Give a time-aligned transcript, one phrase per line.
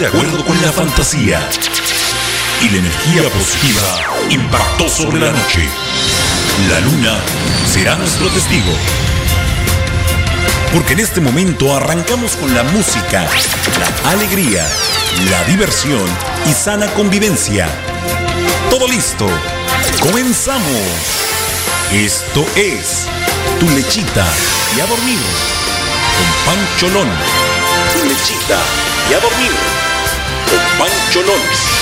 [0.00, 1.40] de acuerdo con la fantasía
[2.60, 5.68] y la energía positiva impactó sobre la noche.
[6.68, 7.20] La luna
[7.72, 8.72] será nuestro testigo.
[10.72, 13.28] Porque en este momento arrancamos con la música,
[13.78, 14.66] la alegría,
[15.30, 16.04] la diversión
[16.50, 17.68] y sana convivencia.
[18.70, 19.28] Todo listo.
[20.00, 20.82] Comenzamos.
[21.92, 23.06] Esto es
[23.60, 24.26] Tu Lechita
[24.76, 25.20] y a dormir
[26.16, 27.08] con Pancholón.
[27.92, 28.58] Tu Lechita
[29.10, 29.50] y a dormir
[30.78, 31.74] Pancho Lones.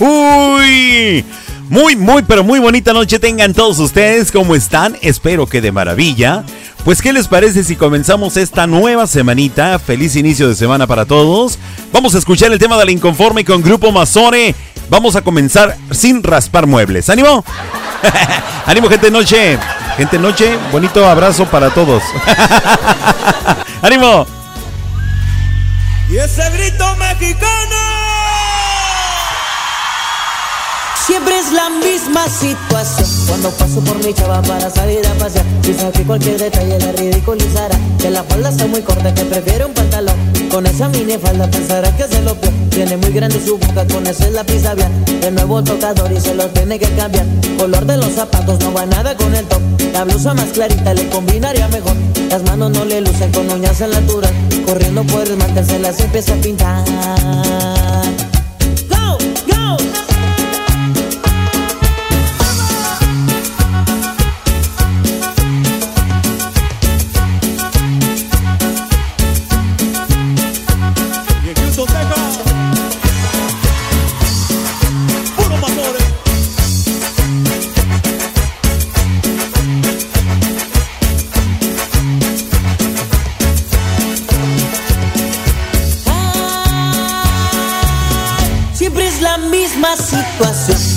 [0.00, 1.24] Uy.
[1.68, 4.30] Muy, muy, pero muy bonita noche tengan todos ustedes.
[4.30, 4.96] ¿Cómo están?
[5.00, 6.44] Espero que de maravilla.
[6.84, 9.78] Pues, ¿qué les parece si comenzamos esta nueva semanita?
[9.78, 11.58] Feliz inicio de semana para todos.
[11.92, 14.52] Vamos a escuchar el tema del inconforme con Grupo Mazone.
[14.90, 17.08] Vamos a comenzar sin raspar muebles.
[17.08, 17.44] ¿Ánimo?
[18.66, 19.58] ¡Ánimo, gente noche!
[19.96, 22.02] Gente noche, bonito abrazo para todos.
[23.82, 24.26] ¡Ánimo!
[26.10, 27.91] Y ese grito mexicano.
[31.06, 33.08] Siempre es la misma situación.
[33.26, 37.76] Cuando paso por mi chava para salir a pasear Piensa que cualquier detalle la ridiculizará.
[37.98, 40.14] Que la falda está muy corta, que prefiere un pantalón.
[40.48, 44.06] Con esa mini falda pensará que se lo peor Tiene muy grande su boca, con
[44.06, 44.92] ese lápiz labial.
[45.22, 47.26] El nuevo tocador y se lo tiene que cambiar.
[47.58, 49.60] Color de los zapatos, no va nada con el top.
[49.92, 51.96] La blusa más clarita le combinaría mejor.
[52.30, 54.30] Las manos no le lucen con uñas en la altura.
[54.66, 56.84] Corriendo por el mantel se empieza a pintar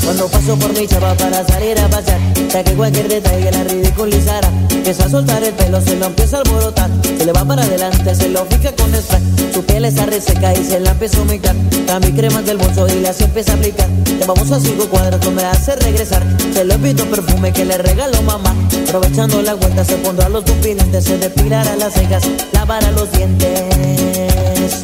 [0.03, 2.19] Cuando paso por mi chava para salir a pasear
[2.51, 4.49] Ya que cualquier detalle la ridiculizará.
[4.69, 6.89] Empieza a soltar el pelo, se lo empieza a alborotar.
[7.03, 9.21] Se le va para adelante, se lo fija con spray.
[9.53, 11.55] Su piel está reseca y se la empieza a humectar
[11.87, 13.89] Cambia cremas del bolso y las empieza a aplicar.
[14.19, 16.23] Ya vamos a cinco cuadros, me hace regresar.
[16.53, 18.53] Se le invito perfume que le regaló mamá.
[18.87, 24.83] Aprovechando la vuelta se pondrá los pupilentes Se depilará las cejas, lavará los dientes.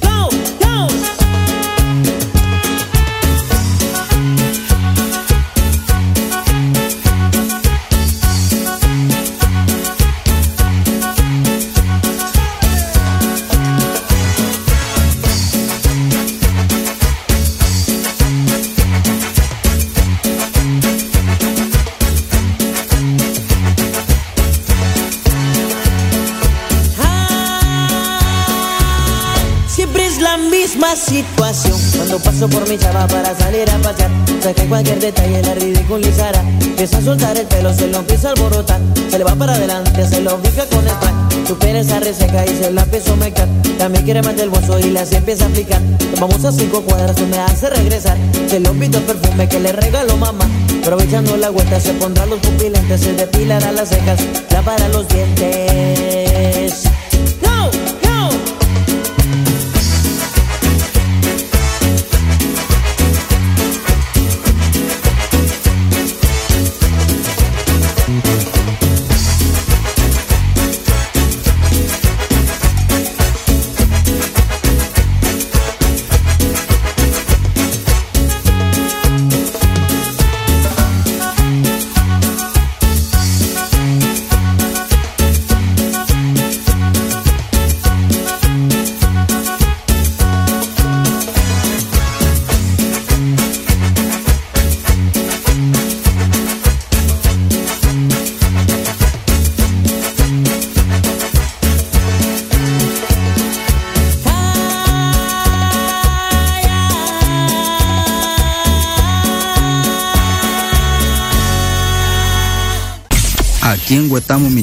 [0.00, 1.13] Situación Cuando
[32.18, 34.10] paso por mi chava para salir a pasear.
[34.42, 36.40] Sé que cualquier detalle la ridiculizará.
[36.60, 38.80] Empieza a soltar el pelo, se lo empieza a alborotar.
[39.10, 42.48] Se le va para adelante, se lo fija con el pan Su pereza reseca y
[42.48, 43.46] se la empieza a mecar
[43.78, 45.80] También quiere más del bolso y la se empieza a aplicar.
[46.20, 48.16] Vamos a cinco cuadras, me hace regresar.
[48.48, 50.48] Se lo invito el perfume que le regaló mamá.
[50.82, 56.84] Aprovechando la vuelta se pondrá los pupilentes Se depilará las cejas, lavará los dientes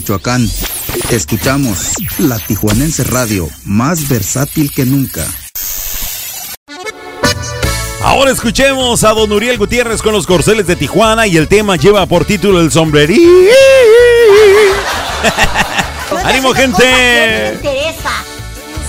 [0.01, 0.49] Michoacán.
[1.11, 5.23] Escuchamos la Tijuanense Radio, más versátil que nunca.
[8.03, 12.07] Ahora escuchemos a don Uriel Gutiérrez con los corceles de Tijuana y el tema lleva
[12.07, 13.21] por título el sombrerí.
[16.23, 17.59] ¡Ánimo, gente!
[17.61, 17.69] Un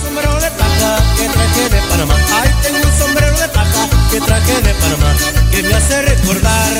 [0.03, 2.15] sombrero de plata que traje de Panamá.
[2.41, 5.15] Ay, tengo un sombrero de plata que traje de Panamá.
[5.51, 6.73] Que me hace recordar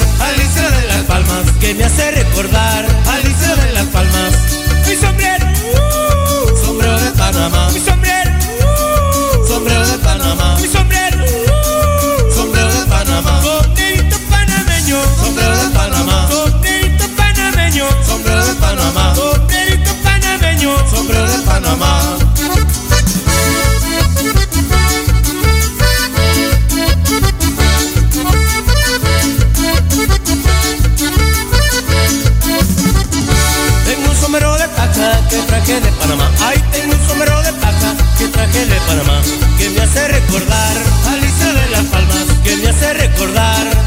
[1.64, 4.34] Que me hace recordar a Alicia de las Palmas.
[4.86, 7.70] Mi sombrero, uh, sombrero de Panamá.
[7.72, 10.58] Mi sombrero, uh, sombrero de Panamá.
[10.60, 13.42] Mi sombrero, uh, sombrero de Panamá.
[13.42, 16.28] Sombrerito panameño, sombrero de Panamá.
[16.30, 19.16] Sombrerito panameño, sombrero de Panamá.
[19.16, 22.23] Sombrerito panameño, sombrero de Panamá.
[35.74, 36.32] traje de Panamá.
[36.42, 39.22] Ahí tengo un sombrero de paja que traje de Panamá,
[39.58, 40.78] que me hace recordar
[41.08, 43.83] a de las Palmas, que me hace recordar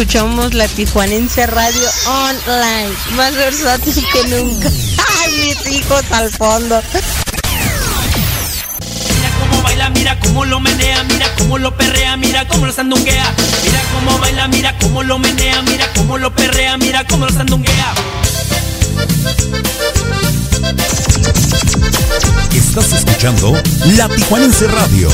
[0.00, 4.70] escuchamos la Tijuanense Radio Online, más versátil que nunca.
[5.20, 6.80] ¡Ay, mis hijos al fondo!
[9.14, 13.30] Mira cómo baila, mira cómo lo menea, mira cómo lo perrea, mira cómo lo sandunguea.
[13.62, 17.92] Mira cómo baila, mira cómo lo menea, mira cómo lo perrea, mira cómo lo sandunguea.
[22.70, 23.52] Estás escuchando
[23.96, 25.08] La Tijuanense Radio,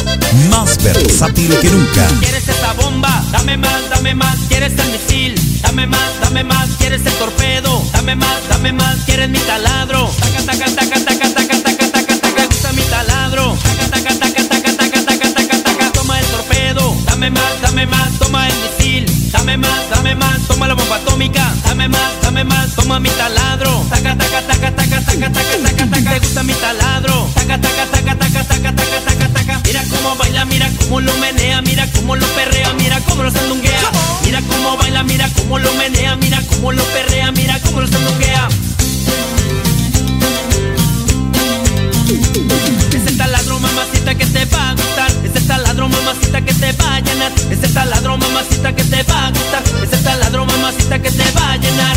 [0.51, 2.07] más versátil que nunca.
[2.21, 3.25] ¿Quieres esa bomba?
[3.33, 4.37] Dame más, dame más.
[4.47, 5.61] ¿Quieres el misil?
[5.63, 6.69] Dame más, dame más.
[6.77, 7.83] ¿Quieres el torpedo?
[7.95, 8.97] Dame más, dame más.
[9.07, 10.11] ¿Quieres mi taladro?
[10.21, 12.47] Taca, taca, taca, taca, taca, taca, taca, taca.
[12.47, 13.57] Gusta mi taladro.
[13.63, 15.93] Taca, taca, taca, taca, taca, taca, taca, taca.
[15.93, 16.95] Toma el torpedo.
[17.07, 18.19] Dame más, dame más.
[18.19, 19.06] Toma el misil.
[19.47, 20.41] Dame más, dame más.
[20.49, 21.55] Toma la bomba atómica.
[21.65, 22.75] Dame más, dame más.
[22.75, 23.87] Toma mi taladro.
[23.89, 26.11] Taca, taca, taca, taca, taca, taca, taca, taca.
[26.15, 27.31] ¿Te gusta mi taladro?
[27.33, 29.61] Taca, taca, taca, taca, taca, taca, taca, taca.
[29.65, 33.91] Mira cómo baila, mira cómo lo menea, mira cómo lo perrea, mira cómo lo sandunguea.
[34.25, 38.49] Mira cómo baila, mira cómo lo menea, mira cómo lo perrea, mira cómo lo sandunguea.
[42.93, 45.16] Es el taladro, mamacita, que te va a gustar.
[45.47, 47.33] El taladro, mamacita, que te va a llenar.
[47.53, 49.63] Es el taladro, mamacita, que te va a gustar.
[49.81, 51.97] Es el taladro, mamacita, que te va a llenar.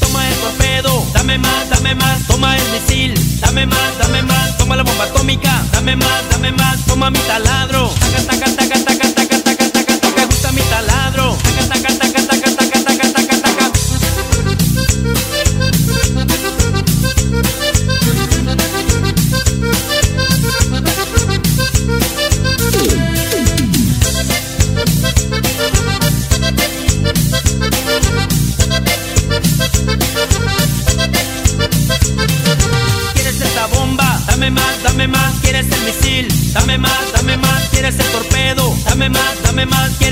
[0.00, 2.26] Toma el torpedo, dame más, dame más.
[2.26, 4.58] Toma el misil, dame más, dame más.
[4.58, 6.84] Toma la bomba atómica, dame más, dame más.
[6.86, 7.88] Toma mi taladro.
[8.00, 9.27] Taca, taca, taca, taca, taca,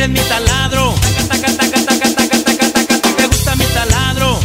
[0.07, 0.95] ¿Quieres mi taladro?
[1.29, 1.49] Taca.
[3.27, 4.39] Gusta mi taladro.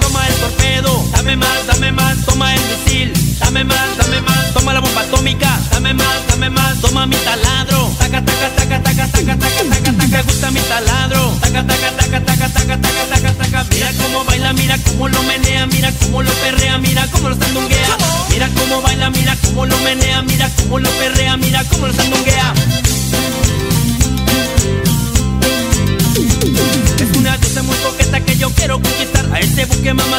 [0.00, 1.08] Toma el torpedo.
[1.12, 2.26] Dame más, dame más.
[2.26, 3.12] Toma el misil.
[3.40, 4.52] Dame más, dame más.
[4.52, 5.58] Toma la bomba atómica.
[5.70, 6.78] Dame más, dame más.
[6.82, 7.90] Toma mi taladro.
[7.98, 10.22] Taca, taca, taca, taca, taca, taca, taca.
[10.24, 11.34] Gusta mi taladro.
[11.40, 13.64] Taca, taca, taca, taca, taca, taca, taca, taca.
[13.70, 17.96] Mira cómo baila, mira cómo lo menea, mira cómo lo perrea, mira cómo lo sandunguea.
[18.28, 22.11] Mira cómo baila, mira cómo lo menea, mira cómo lo perrea, mira cómo lo sandunguea.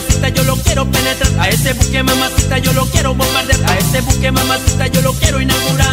[0.04, 1.40] Mamacita yo lo quiero penetrar.
[1.40, 3.72] A ese buque mamacita yo lo quiero bombardear.
[3.72, 5.93] A ese buque mamacita yo lo quiero inaugurar.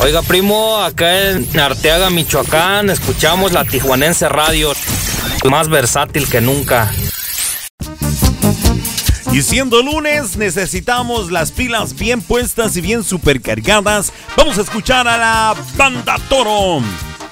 [0.00, 4.72] Oiga, primo, acá en Arteaga, Michoacán, escuchamos la Tijuanense Radio,
[5.50, 6.92] más versátil que nunca.
[9.32, 14.12] Y siendo lunes, necesitamos las pilas bien puestas y bien supercargadas.
[14.36, 16.80] Vamos a escuchar a la banda Toro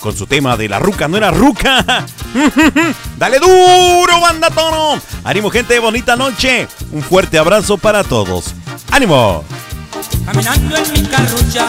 [0.00, 1.85] con su tema de la ruca, no era ruca.
[3.16, 5.00] Dale duro, banda Toro.
[5.23, 6.66] Ánimo, gente, bonita noche.
[6.90, 8.54] Un fuerte abrazo para todos.
[8.90, 9.44] ¡Ánimo!
[10.26, 11.68] Caminando en mi carrucha,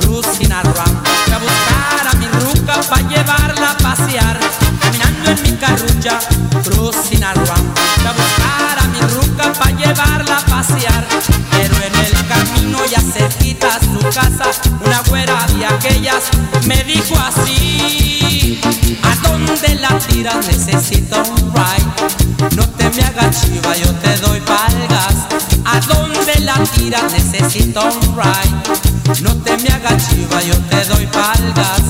[0.00, 0.84] Cruz Sinaloa,
[1.24, 4.38] fui a buscar a mi ruca para llevarla a pasear.
[4.80, 6.18] Caminando en mi carrucha,
[6.62, 11.04] Cruz Sinaloa, fui a buscar a mi ruca para llevarla a pasear.
[11.50, 14.50] Pero en el camino ya cerquita a su casa,
[14.84, 16.30] una güera de aquellas
[16.64, 18.60] me dijo así:
[19.02, 20.46] ¿A dónde la tiras?
[20.46, 22.54] Necesito un ride.
[22.54, 25.26] No te me hagas chiva, yo te doy palgas.
[25.64, 26.35] ¿A dónde
[26.78, 29.22] mira, necesito un ride.
[29.22, 31.82] No te me hagas chiva, yo te doy palgas.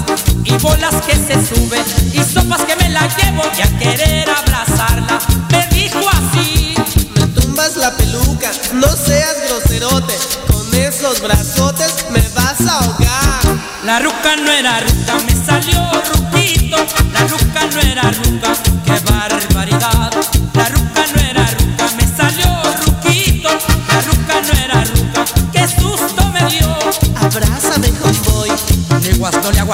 [0.45, 5.19] Y bolas que se suben, y sopas que me la llevo y a querer abrazarla.
[5.51, 6.75] Me dijo así.
[7.15, 10.15] Me tumbas la peluca, no seas groserote.
[10.47, 13.59] Con esos brazotes me vas a ahogar.
[13.85, 15.81] La ruca no era ruca, me salió
[16.13, 16.77] ruquito.
[17.13, 18.53] La ruca no era ruca,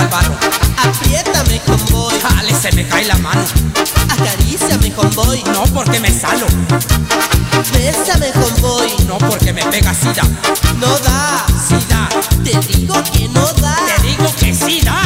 [0.02, 0.34] al barro.
[0.84, 2.14] Apriétame, convoy.
[2.20, 3.42] Jale, se me cae la mano.
[4.08, 5.42] Acaríciame, convoy.
[5.52, 6.46] No porque me salo,
[7.72, 8.92] Bésame, convoy.
[9.06, 10.22] no porque me pega sida.
[10.80, 11.44] No da.
[11.68, 12.08] Sida,
[12.44, 13.76] Te digo que no da.
[13.86, 15.00] te digo que sí da.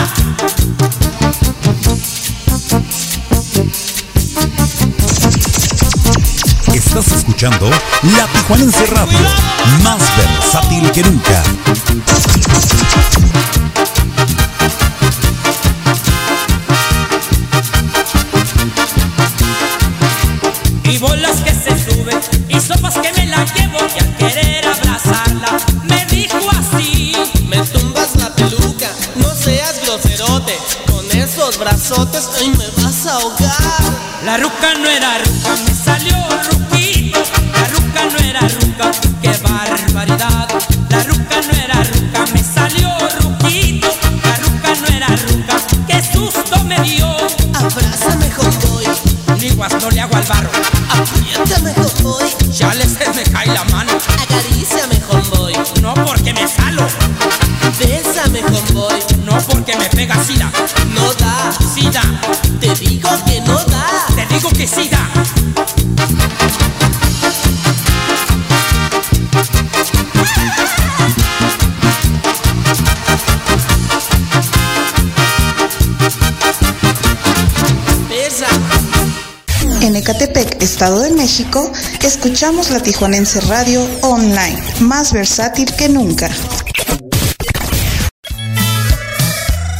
[6.75, 9.19] Estás escuchando La Tijuanense Radio,
[9.83, 11.43] más versátil que nunca.
[22.67, 27.13] Sopas que me la llevo y al querer abrazarla, me dijo así.
[27.47, 30.59] Me tumbas la peluca, no seas groserote.
[30.91, 33.83] Con esos brazotes, ay, me vas a ahogar.
[34.25, 36.17] La ruca no era ruca, me salió
[36.51, 37.21] ruquito.
[37.53, 38.91] La ruca no era ruca,
[39.23, 40.49] qué barbaridad.
[40.91, 43.89] La ruca no era ruca, me salió ruquito.
[44.25, 47.07] La ruca no era ruca, qué susto me dio.
[47.55, 48.87] Abrázame, convoy.
[49.39, 50.51] Liguas no le hago al barro,
[50.91, 51.86] Apriétame.
[52.57, 53.93] Ya le se me cae la mano.
[54.23, 55.53] Acaríciame, convoy.
[55.83, 56.87] No porque me salo,
[57.79, 58.99] Bésame, convoy.
[59.25, 60.51] no porque me pega sida.
[60.95, 61.53] No da.
[61.75, 62.03] Sida,
[62.61, 63.87] Te digo que no da.
[64.15, 64.99] te digo que sida.
[80.67, 86.29] Estado de México, escuchamos la Tijuanense Radio online, más versátil que nunca.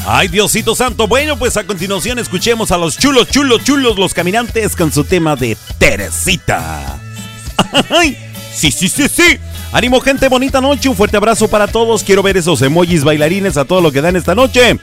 [0.07, 1.09] Ay, Diosito Santo.
[1.09, 5.35] Bueno, pues a continuación escuchemos a los chulos, chulos, chulos, los caminantes con su tema
[5.35, 7.01] de Teresita.
[7.91, 8.17] Ay,
[8.55, 9.41] sí, sí, sí, sí.
[9.73, 10.89] Ánimo, gente, bonita noche.
[10.89, 12.05] Un fuerte abrazo para todos.
[12.05, 14.79] Quiero ver esos emojis bailarines a todo lo que dan esta noche.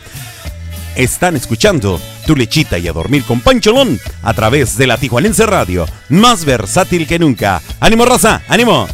[0.98, 5.86] Están escuchando Tu Lechita y a Dormir con Pancholón a través de la Tijuanense Radio,
[6.10, 7.62] más versátil que nunca.
[7.80, 8.42] ¡Ánimo, raza!
[8.48, 8.88] ¡Ánimo!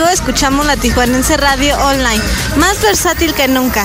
[0.00, 2.22] Escuchamos la Tijuanense Radio Online,
[2.56, 3.84] más versátil que nunca.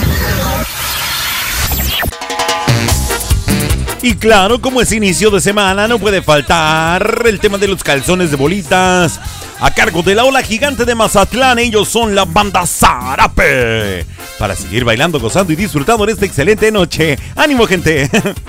[4.01, 8.31] Y claro, como es inicio de semana, no puede faltar el tema de los calzones
[8.31, 9.19] de bolitas.
[9.59, 14.05] A cargo de la ola gigante de Mazatlán, ellos son la banda Zarape.
[14.39, 17.19] Para seguir bailando, gozando y disfrutando de esta excelente noche.
[17.35, 18.09] ¡Ánimo, gente!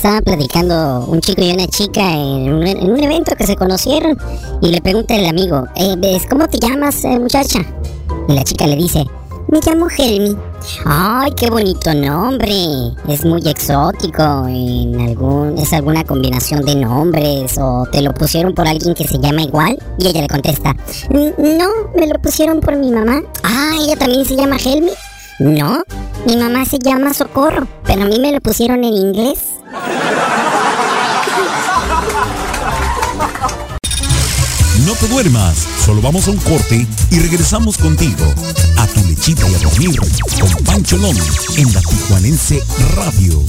[0.00, 4.16] Estaba platicando un chico y una chica en un, en un evento que se conocieron
[4.62, 7.58] y le pregunta el amigo, eh, ¿ves ¿cómo te llamas eh, muchacha?
[8.26, 9.04] Y la chica le dice,
[9.48, 10.34] me llamo Helmi.
[10.86, 12.50] Ay, qué bonito nombre.
[13.08, 14.46] Es muy exótico.
[15.58, 19.78] Es alguna combinación de nombres o te lo pusieron por alguien que se llama igual.
[19.98, 20.72] Y ella le contesta,
[21.10, 23.20] "Mm, no, me lo pusieron por mi mamá.
[23.42, 24.92] Ah, ella también se llama Helmi.
[25.40, 25.82] No,
[26.26, 29.49] mi mamá se llama Socorro, pero a mí me lo pusieron en inglés.
[35.00, 38.34] Te duermas, solo vamos a un corte y regresamos contigo
[38.76, 39.98] a tu lechita y a dormir
[40.38, 41.16] con Pancholón
[41.56, 42.62] en la Tijuanense
[42.96, 43.42] Radio.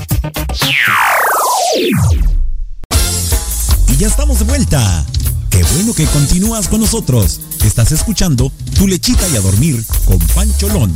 [3.87, 5.05] Y ya estamos de vuelta.
[5.55, 7.39] Qué bueno que continúas con nosotros.
[7.63, 10.93] Estás escuchando Tu lechita y a dormir con Pancholón.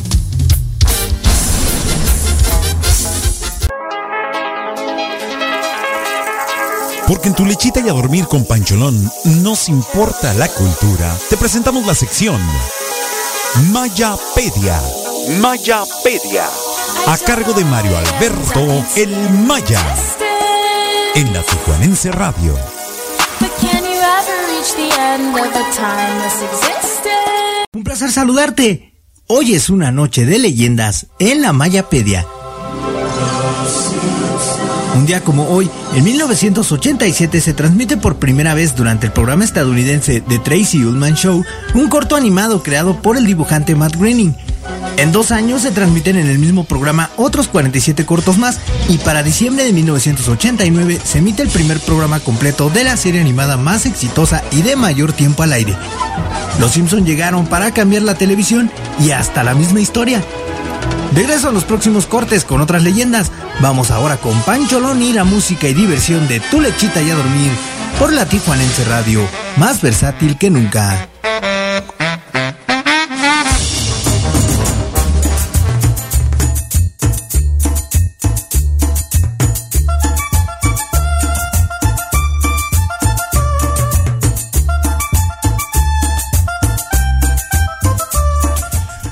[7.08, 9.10] Porque en tu lechita y a dormir con Pancholón
[9.41, 11.17] nos importa la cultura.
[11.30, 12.41] Te presentamos la sección
[13.72, 14.82] Mayapedia.
[15.39, 16.50] Mayapedia.
[17.08, 19.95] A cargo de Mario Alberto El Maya.
[21.15, 22.68] En la Tijuanense Radio.
[27.74, 28.93] Un placer saludarte.
[29.28, 32.26] Hoy es una noche de leyendas en la Mayapedia.
[34.95, 40.19] Un día como hoy, en 1987 se transmite por primera vez durante el programa estadounidense
[40.19, 44.36] The Tracy Ullman Show un corto animado creado por el dibujante Matt Groening.
[44.97, 49.23] En dos años se transmiten en el mismo programa otros 47 cortos más y para
[49.23, 54.43] diciembre de 1989 se emite el primer programa completo de la serie animada más exitosa
[54.51, 55.75] y de mayor tiempo al aire.
[56.60, 60.21] Los Simpson llegaron para cambiar la televisión y hasta la misma historia.
[61.15, 63.32] Regreso a los próximos cortes con otras leyendas.
[63.62, 67.51] Vamos ahora con Pancholón y la música y diversión de Tu Lechita y a Dormir
[67.97, 69.27] por la Tijuanense Radio,
[69.58, 71.08] más versátil que nunca.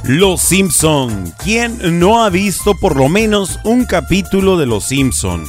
[0.08, 1.34] Los Simpson.
[1.44, 5.44] ¿Quién no ha visto por lo menos un capítulo de Los Simpson?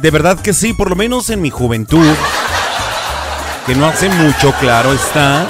[0.00, 2.14] De verdad que sí, por lo menos en mi juventud.
[3.66, 5.48] Que no hace mucho, claro está.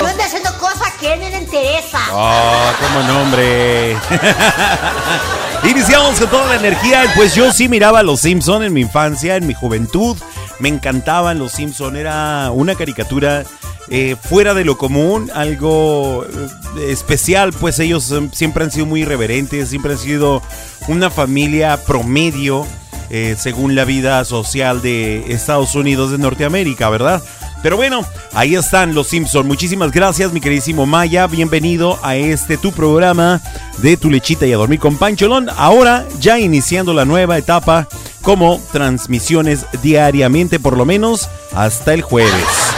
[0.00, 2.00] No ande haciendo cosas que no le interesa.
[2.10, 3.96] Ah, cómo no, hombre.
[5.62, 7.12] Iniciamos con toda la energía.
[7.14, 10.16] Pues yo sí miraba a Los Simpson en mi infancia, en mi juventud.
[10.58, 11.94] Me encantaban Los Simpson.
[11.94, 13.44] Era una caricatura
[13.90, 19.02] eh, fuera de lo común, algo eh, especial, pues ellos eh, siempre han sido muy
[19.02, 20.42] irreverentes, siempre han sido
[20.88, 22.66] una familia promedio
[23.10, 27.20] eh, según la vida social de Estados Unidos de Norteamérica, ¿verdad?
[27.60, 29.48] Pero bueno, ahí están los Simpson.
[29.48, 31.26] Muchísimas gracias, mi queridísimo Maya.
[31.26, 33.40] Bienvenido a este tu programa
[33.78, 35.48] de Tu Lechita y a Dormir con Pancholón.
[35.56, 37.88] Ahora ya iniciando la nueva etapa
[38.22, 42.69] como transmisiones diariamente, por lo menos hasta el jueves.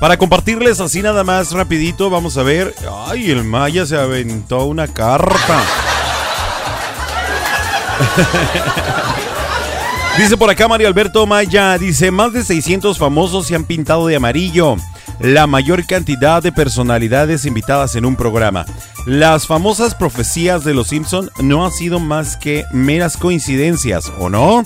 [0.00, 2.74] Para compartirles así nada más rapidito, vamos a ver.
[3.06, 5.62] Ay, el Maya se aventó una carta.
[10.18, 14.16] dice por acá Mario Alberto Maya, dice, más de 600 famosos se han pintado de
[14.16, 14.76] amarillo.
[15.20, 18.66] La mayor cantidad de personalidades invitadas en un programa.
[19.06, 24.64] Las famosas profecías de los Simpson no han sido más que meras coincidencias, ¿o no?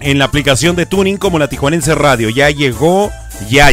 [0.00, 2.28] en la aplicación de tuning como la Tijuanense Radio.
[2.28, 3.10] Ya llegó,
[3.48, 3.70] ya,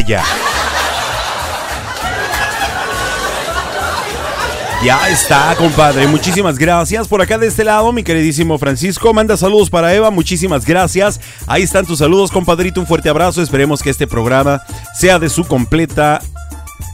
[4.84, 5.08] ya.
[5.08, 6.06] Está, compadre.
[6.06, 7.08] Muchísimas gracias.
[7.08, 10.10] Por acá de este lado, mi queridísimo Francisco, manda saludos para Eva.
[10.10, 11.20] Muchísimas gracias.
[11.46, 12.80] Ahí están tus saludos, compadrito.
[12.80, 13.42] Un fuerte abrazo.
[13.42, 14.62] Esperemos que este programa
[14.98, 16.20] sea de su completa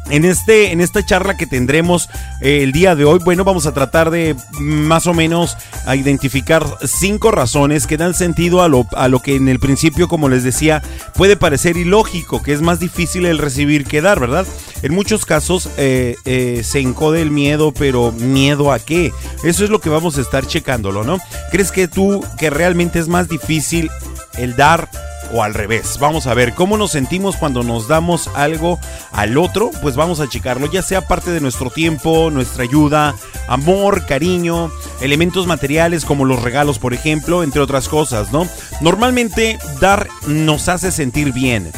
[0.08, 2.08] En, este, en esta charla que tendremos
[2.40, 6.64] eh, el día de hoy, bueno, vamos a tratar de más o menos a identificar
[6.84, 10.44] cinco razones que dan sentido a lo, a lo que en el principio, como les
[10.44, 10.82] decía,
[11.14, 14.46] puede parecer ilógico, que es más difícil el recibir que dar, ¿verdad?
[14.82, 19.12] En muchos casos eh, eh, se encode el miedo, pero ¿miedo a qué?
[19.42, 21.18] Eso es lo que vamos a estar checándolo, ¿no?
[21.50, 23.90] ¿Crees que tú, que realmente es más difícil
[24.36, 24.88] el dar
[25.32, 25.98] o al revés.
[25.98, 28.78] Vamos a ver cómo nos sentimos cuando nos damos algo
[29.12, 33.14] al otro, pues vamos a checarlo, ya sea parte de nuestro tiempo, nuestra ayuda,
[33.48, 34.70] amor, cariño,
[35.00, 38.48] elementos materiales como los regalos, por ejemplo, entre otras cosas, ¿no?
[38.80, 41.70] Normalmente dar nos hace sentir bien,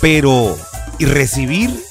[0.00, 0.56] pero
[0.98, 1.84] ¿y recibir?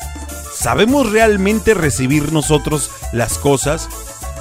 [0.53, 3.89] ¿Sabemos realmente recibir nosotros las cosas?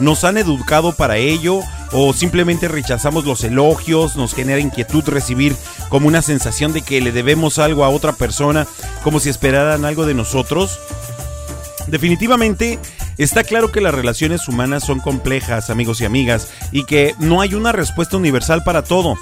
[0.00, 1.60] ¿Nos han educado para ello?
[1.92, 4.16] ¿O simplemente rechazamos los elogios?
[4.16, 5.54] ¿Nos genera inquietud recibir
[5.88, 8.66] como una sensación de que le debemos algo a otra persona
[9.02, 10.78] como si esperaran algo de nosotros?
[11.86, 12.78] Definitivamente
[13.18, 17.54] está claro que las relaciones humanas son complejas, amigos y amigas, y que no hay
[17.54, 19.16] una respuesta universal para todo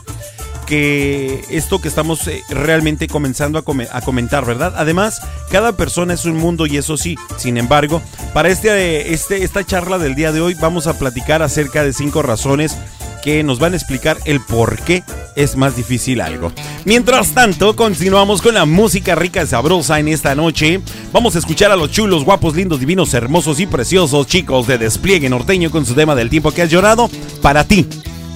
[0.67, 4.75] que esto que estamos eh, realmente comenzando a, come- a comentar, ¿verdad?
[4.77, 7.17] Además, cada persona es un mundo y eso sí.
[7.37, 8.03] Sin embargo,
[8.33, 12.23] para este, este, esta charla del día de hoy vamos a platicar acerca de cinco
[12.23, 12.77] razones
[13.23, 15.05] que nos van a explicar el por qué
[15.37, 16.53] es más difícil algo.
[16.85, 20.81] Mientras tanto, continuamos con la música rica y sabrosa en esta noche.
[21.13, 25.29] Vamos a escuchar a los chulos, guapos, lindos, divinos, hermosos y preciosos chicos de despliegue
[25.31, 27.09] norteño con su tema del tiempo que has llorado
[27.41, 27.87] para ti.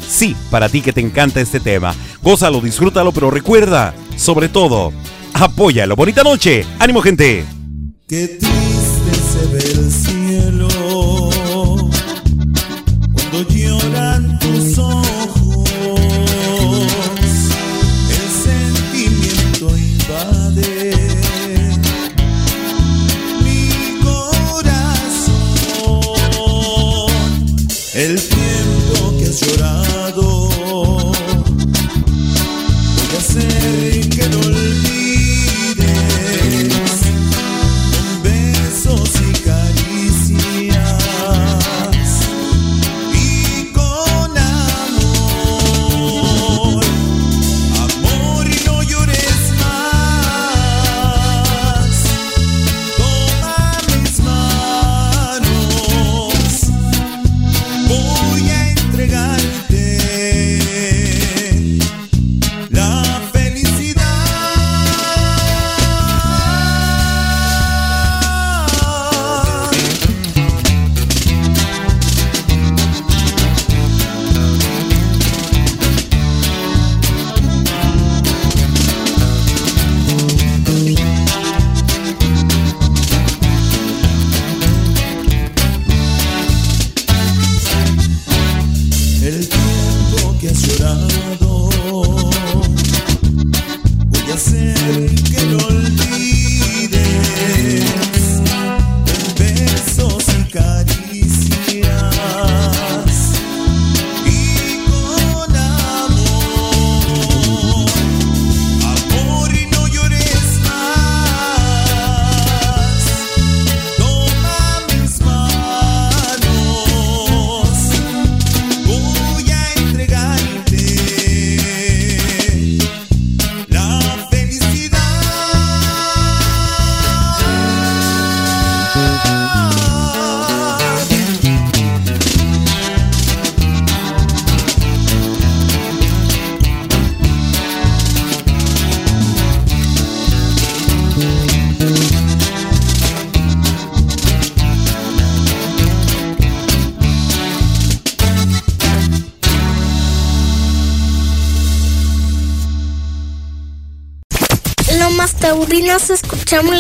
[0.09, 1.93] Sí, para ti que te encanta este tema.
[2.27, 4.93] Gózalo, disfrútalo, pero recuerda, sobre todo,
[5.33, 5.95] apóyalo.
[5.95, 6.67] Bonita noche.
[6.81, 7.45] Ánimo, gente.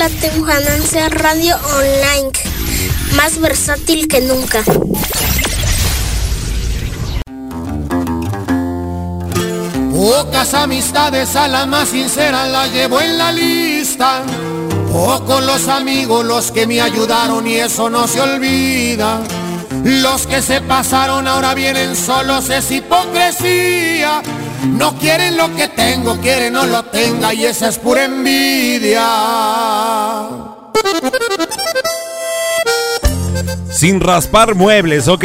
[0.09, 2.31] La Temujananza Radio Online,
[3.17, 4.63] más versátil que nunca.
[9.93, 14.23] Pocas amistades a la más sincera la llevo en la lista.
[14.93, 19.23] Pocos los amigos los que me ayudaron y eso no se olvida.
[19.83, 24.23] Los que se pasaron ahora vienen solos es hipocresía.
[24.65, 29.07] No quieren lo que tengo, quieren no lo tenga y esa es pura envidia.
[33.71, 35.25] Sin raspar muebles, ¿ok?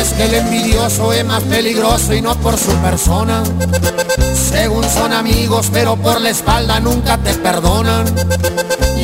[0.00, 3.42] Es que el envidioso es más peligroso y no por su persona.
[4.32, 8.06] Según son amigos, pero por la espalda nunca te perdonan.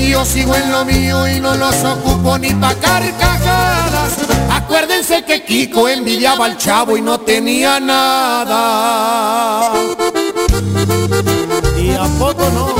[0.09, 4.12] Yo sigo en lo mío y no los ocupo ni pa' carcajadas.
[4.51, 9.72] Acuérdense que Kiko envidiaba al chavo y no tenía nada.
[11.76, 12.74] ¿Y a poco no?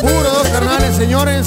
[0.00, 1.46] Puro dos carnales, señores.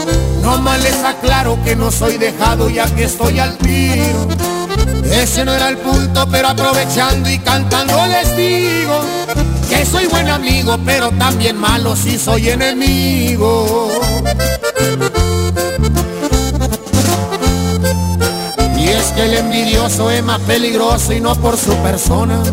[0.51, 4.27] No más les aclaro que no soy dejado ya que estoy al tiro.
[5.09, 8.99] Ese no era el punto, pero aprovechando y cantando les digo
[9.69, 13.91] que soy buen amigo, pero también malo si soy enemigo.
[18.77, 22.43] Y es que el envidioso es más peligroso y no por su persona.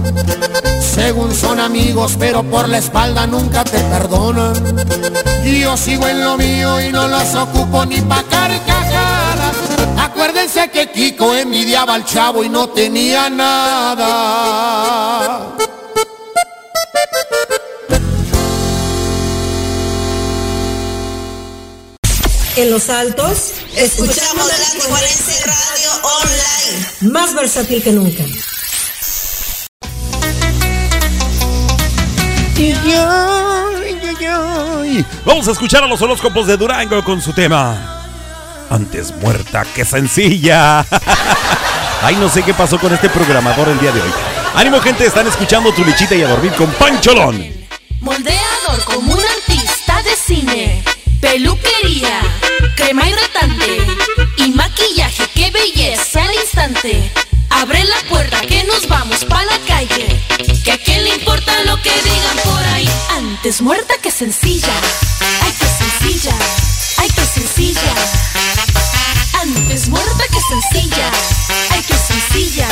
[0.98, 4.52] Según son amigos, pero por la espalda nunca te perdonan.
[5.44, 9.56] Yo sigo en lo mío y no los ocupo ni pa' carcajadas.
[9.96, 14.06] Acuérdense que Kiko envidiaba al chavo y no tenía nada.
[22.56, 24.56] En Los Altos, escuchamos la
[25.46, 27.12] Radio Online.
[27.12, 28.24] Más versátil que nunca.
[35.24, 38.04] Vamos a escuchar a los horóscopos de Durango con su tema.
[38.70, 40.84] Antes muerta que sencilla.
[42.02, 44.10] Ay, no sé qué pasó con este programador el día de hoy.
[44.54, 47.52] Ánimo, gente, están escuchando tu lichita y a dormir con Pancholón.
[48.00, 50.82] Moldeador como un artista de cine.
[51.20, 52.20] Peluquería,
[52.76, 53.86] crema hidratante
[54.38, 55.24] y maquillaje.
[55.34, 57.12] ¡Qué belleza al instante!
[57.50, 59.77] Abre la puerta que nos vamos pa' la calle.
[60.38, 62.88] Que a quién le importa lo que digan por ahí.
[63.10, 64.72] Antes muerta que sencilla.
[65.42, 66.36] Ay, que sencilla.
[66.98, 67.92] Ay, que sencilla.
[69.42, 71.10] Antes muerta que sencilla.
[71.70, 72.68] Ay, que sencilla.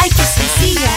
[0.00, 0.92] Ay, que sencilla.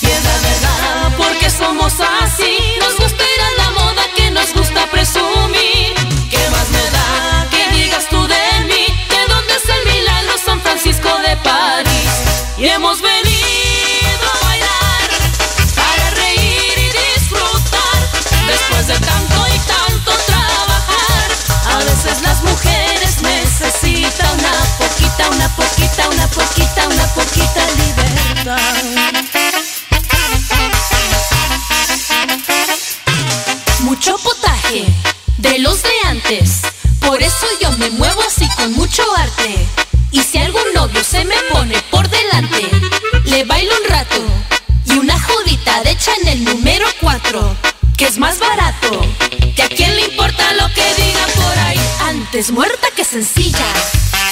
[0.00, 1.92] Y es la verdad, porque somos
[2.22, 2.58] así.
[2.78, 5.94] Nos gusta ir a la moda que nos gusta presumir.
[6.30, 8.86] ¿Qué más me da que digas tú de mí?
[9.10, 12.10] ¿De dónde es el milagro San Francisco de París?
[12.58, 13.00] Y hemos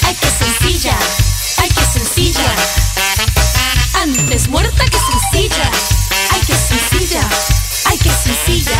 [0.07, 0.97] Ay, que sencilla.
[1.61, 2.49] Ay, que sencilla.
[4.01, 5.69] Antes muerta que sencilla.
[6.31, 7.27] Ay, que sencilla.
[7.89, 8.79] Ay, que sencilla.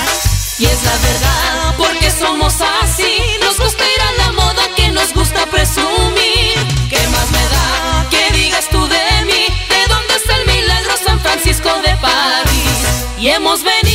[0.58, 3.20] Y es la verdad, porque somos así.
[3.42, 6.56] Nos gusta ir a la moda que nos gusta presumir.
[6.90, 9.48] ¿Qué más me da que digas tú de mí?
[9.68, 12.80] ¿De dónde es el milagro San Francisco de París?
[13.20, 13.87] Y hemos venido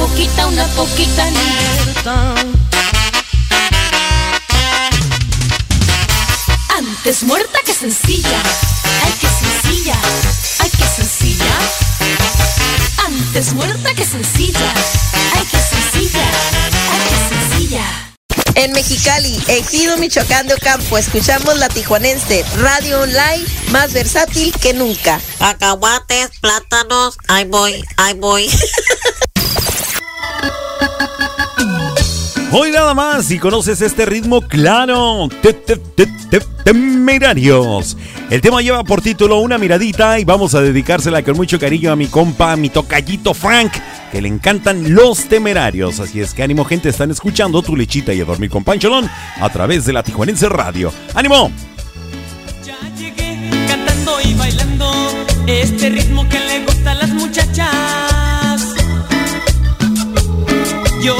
[0.00, 2.46] poquita, una poquita, libertad.
[6.78, 8.40] Antes muerta que sencilla.
[9.04, 9.96] Ay, que sencilla.
[10.60, 11.54] Ay, que sencilla.
[13.06, 14.72] Antes muerta que sencilla.
[15.34, 16.26] Ay, que sencilla.
[16.92, 17.84] Ay, que sencilla.
[18.54, 25.20] En Mexicali, Ejido Michoacán de Ocampo, escuchamos la tijuanense radio online más versátil que nunca.
[25.38, 28.50] Cacahuates, plátanos, ahí voy, ahí voy.
[32.52, 37.96] Hoy nada más, si conoces este ritmo, claro, te- te- te- te- temerarios.
[38.28, 41.96] El tema lleva por título Una miradita y vamos a dedicársela con mucho cariño a
[41.96, 43.72] mi compa, a mi tocallito Frank,
[44.10, 46.00] que le encantan los temerarios.
[46.00, 49.08] Así es que ánimo gente, están escuchando tu lechita y a dormir con Pancholón
[49.40, 50.92] a través de la Tijuanense Radio.
[51.14, 51.52] ¡Ánimo!
[53.68, 54.90] cantando y bailando
[55.46, 58.74] este ritmo que le gusta a las muchachas.
[61.02, 61.16] Yo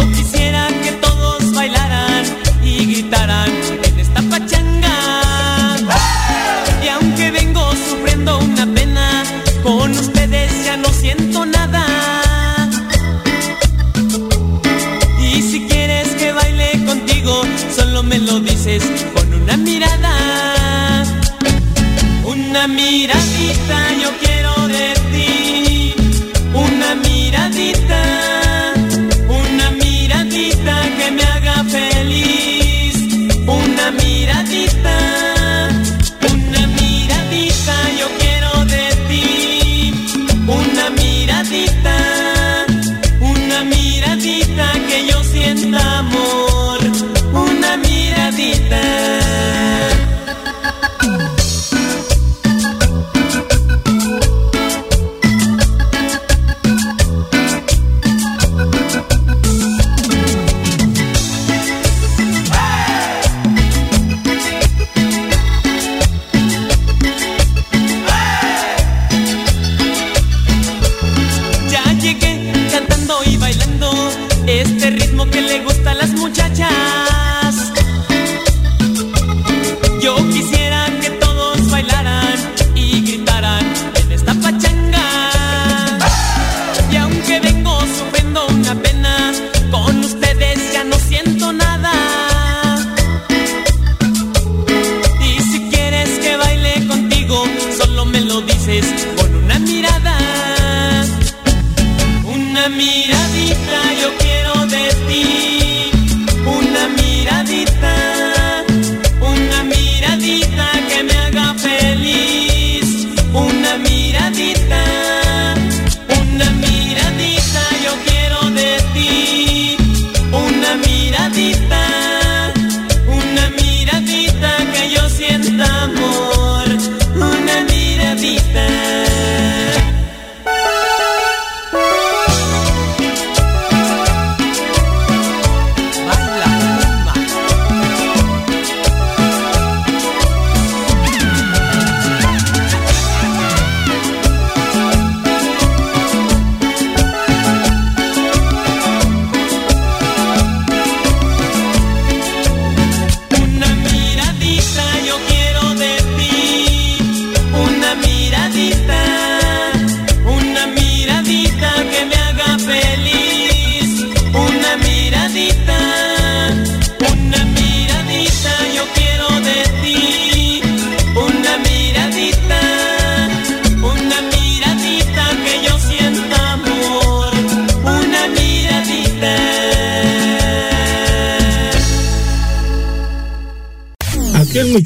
[22.51, 24.30] Una miradita yo quiero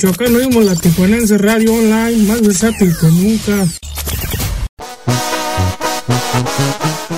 [0.04, 3.66] Michoacán, oímos la Tijuanense Radio Online, más versátil que nunca.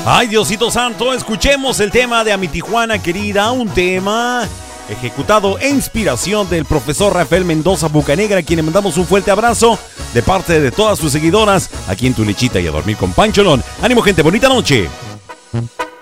[0.04, 4.48] Ay, Diosito Santo, escuchemos el tema de A mi Tijuana querida, un tema
[4.88, 9.76] ejecutado e inspiración del profesor Rafael Mendoza Bucanegra, a quien le mandamos un fuerte abrazo
[10.14, 13.64] de parte de todas sus seguidoras aquí en Tu Lechita y a dormir con Pancholón.
[13.82, 14.88] Ánimo gente, bonita noche.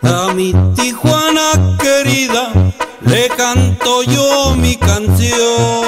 [0.02, 2.73] A mi Tijuana querida
[3.06, 5.84] le canto yo mi canción.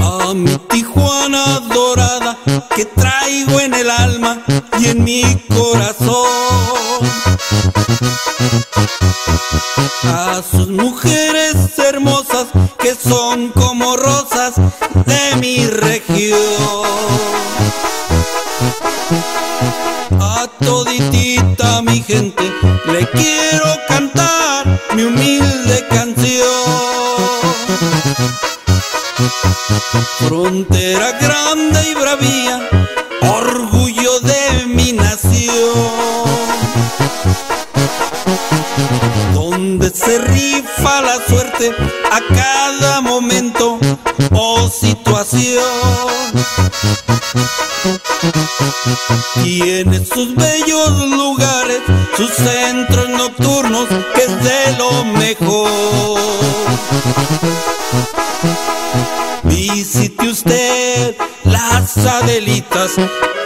[0.00, 2.38] A mi Tijuana dorada
[2.74, 4.42] que traigo en el alma
[4.78, 6.26] y en mi corazón.
[10.04, 12.46] A sus mujeres hermosas
[12.78, 14.54] que son como rosas
[15.06, 16.38] de mi región.
[20.20, 22.44] A toditita mi gente
[22.86, 23.67] le quiero
[24.98, 26.48] mi humilde canción.
[30.26, 32.68] Frontera grande y bravía,
[33.22, 35.54] orgullo de mi nación.
[39.34, 41.72] Donde se rifa la suerte
[42.10, 43.78] a cada momento
[44.32, 45.62] o situación.
[49.42, 51.80] Tiene sus bellos lugares,
[52.16, 56.18] sus centros nocturnos, que es de lo mejor.
[59.44, 62.92] Visite usted las Adelitas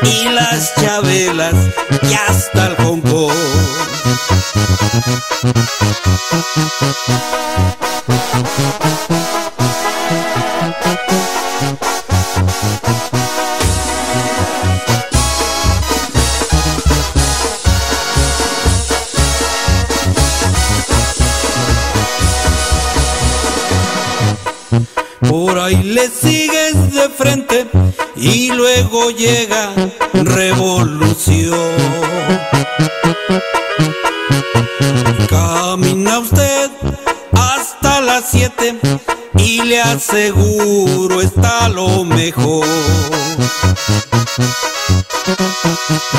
[0.03, 1.55] y las Chabelas
[2.03, 3.03] y hasta el Hong
[25.75, 27.67] ahí le sigues de frente
[28.17, 29.73] y luego llega
[30.13, 31.59] revolución.
[35.29, 36.71] Camina usted
[37.33, 38.79] hasta las 7
[39.39, 42.67] y le aseguro está lo mejor.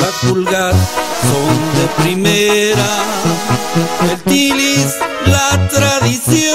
[0.00, 0.74] Las pulgas
[1.22, 3.04] son de primera,
[4.10, 4.94] el tilis
[5.26, 6.54] la tradición,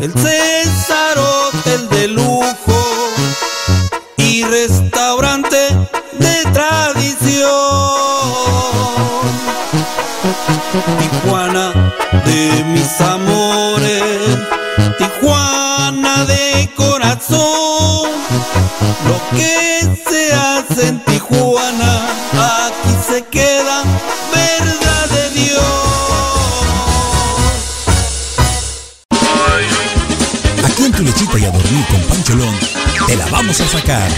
[0.00, 0.99] el César
[4.44, 5.56] restaurante
[6.18, 7.40] de tradición.
[10.98, 11.92] Tijuana
[12.24, 14.38] de mis amores,
[14.98, 18.10] Tijuana de corazón,
[19.08, 21.99] lo que se hace en Tijuana,
[31.00, 32.54] tu lechita y a dormir con Pancholón,
[33.06, 34.10] te la vamos a sacar.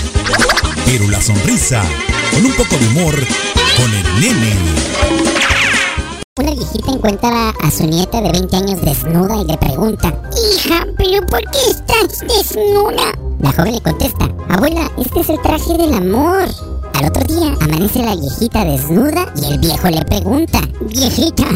[0.84, 1.80] Pero la sonrisa,
[2.32, 3.14] con un poco de humor,
[3.76, 4.52] con el nene.
[6.38, 10.12] Una viejita encuentra a su nieta de 20 años desnuda y le pregunta,
[10.56, 13.12] Hija, ¿pero por qué estás desnuda?
[13.40, 16.48] La joven le contesta, Abuela, este es el traje del amor.
[16.94, 21.46] Al otro día amanece la viejita desnuda y el viejo le pregunta, Viejita,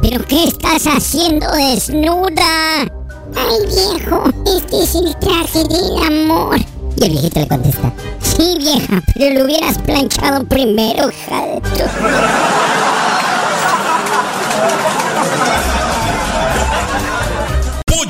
[0.00, 2.99] ¿pero qué estás haciendo desnuda?
[3.36, 6.56] Ay viejo, este es el traje del amor.
[6.96, 11.84] Y el viejito le contesta, Sí vieja, pero lo hubieras planchado primero, tu...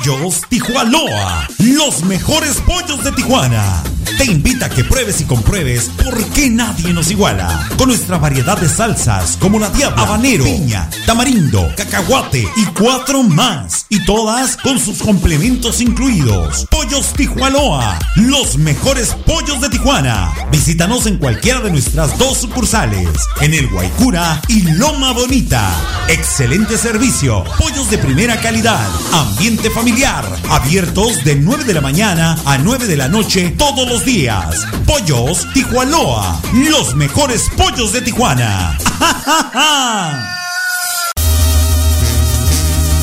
[0.03, 3.83] Pollos Tijualoa, los mejores pollos de Tijuana.
[4.17, 7.67] Te invita a que pruebes y compruebes por qué nadie nos iguala.
[7.77, 13.85] Con nuestra variedad de salsas como la diabla, habanero, piña, tamarindo, cacahuate y cuatro más.
[13.89, 16.65] Y todas con sus complementos incluidos.
[16.71, 20.33] Pollos Tijualoa, los mejores pollos de Tijuana.
[20.51, 23.07] Visítanos en cualquiera de nuestras dos sucursales,
[23.39, 25.69] en el Guaycura y Loma Bonita.
[26.09, 29.90] Excelente servicio, pollos de primera calidad, ambiente familiar,
[30.49, 34.65] abiertos de 9 de la mañana a 9 de la noche todos los días.
[34.85, 38.77] Pollos Tijualoa, los mejores pollos de Tijuana.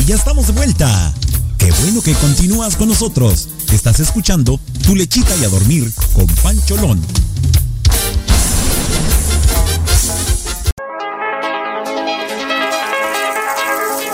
[0.00, 1.12] Y ya estamos de vuelta.
[1.58, 3.48] Qué bueno que continúas con nosotros.
[3.70, 7.00] Estás escuchando Tu lechita y a dormir con Pancholón.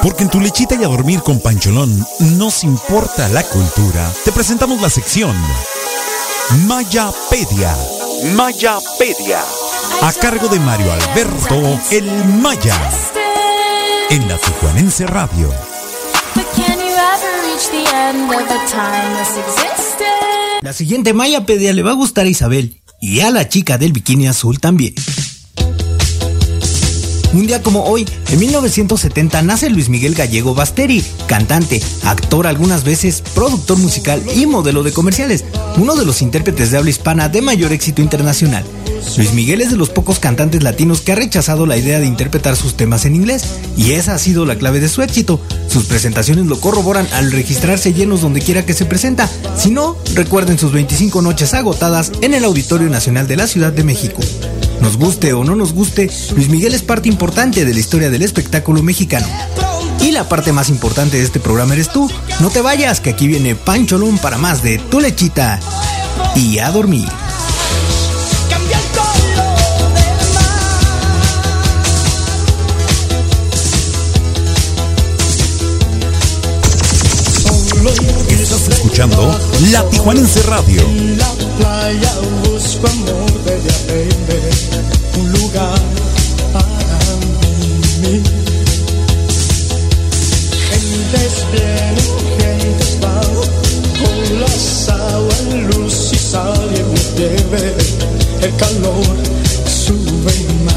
[0.02, 2.04] Porque en Tu lechita y a dormir con Pancholón
[2.36, 4.12] nos importa la cultura.
[4.24, 5.36] Te presentamos la sección
[6.66, 7.76] Mayapedia.
[8.34, 9.40] Mayapedia.
[10.02, 12.06] A cargo de Mario Alberto El
[12.40, 12.90] Maya.
[14.10, 15.75] En la Tijuanense Radio.
[20.62, 24.28] La siguiente Mayapedia le va a gustar a Isabel y a la chica del bikini
[24.28, 24.94] azul también.
[27.36, 33.22] Un día como hoy, en 1970, nace Luis Miguel Gallego Basteri, cantante, actor algunas veces,
[33.34, 35.44] productor musical y modelo de comerciales,
[35.76, 38.64] uno de los intérpretes de habla hispana de mayor éxito internacional.
[39.18, 42.56] Luis Miguel es de los pocos cantantes latinos que ha rechazado la idea de interpretar
[42.56, 43.44] sus temas en inglés,
[43.76, 45.38] y esa ha sido la clave de su éxito.
[45.68, 49.28] Sus presentaciones lo corroboran al registrarse llenos donde quiera que se presenta.
[49.58, 53.84] Si no, recuerden sus 25 noches agotadas en el Auditorio Nacional de la Ciudad de
[53.84, 54.22] México.
[54.80, 58.22] Nos guste o no nos guste, Luis Miguel es parte importante de la historia del
[58.22, 59.26] espectáculo mexicano.
[60.00, 62.10] Y la parte más importante de este programa eres tú.
[62.40, 65.58] No te vayas, que aquí viene Pancholón para más de Tu Lechita
[66.36, 67.08] y a dormir.
[78.30, 79.38] Estás escuchando
[79.72, 80.80] La Tijuanense Radio.
[80.82, 82.12] En la playa
[82.44, 86.05] busco amor de un lugar.
[88.06, 88.22] Gentes
[91.50, 91.96] vienen,
[92.38, 93.34] gentes van,
[93.98, 95.42] con las aguas,
[95.74, 97.74] luz y sal y me lleve,
[98.42, 99.16] el calor
[99.66, 100.36] sube
[100.66, 100.75] más.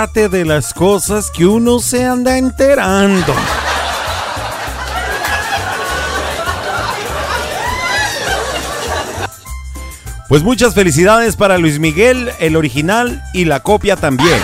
[0.00, 3.34] De las cosas que uno se anda enterando.
[10.26, 14.40] Pues muchas felicidades para Luis Miguel, el original y la copia también.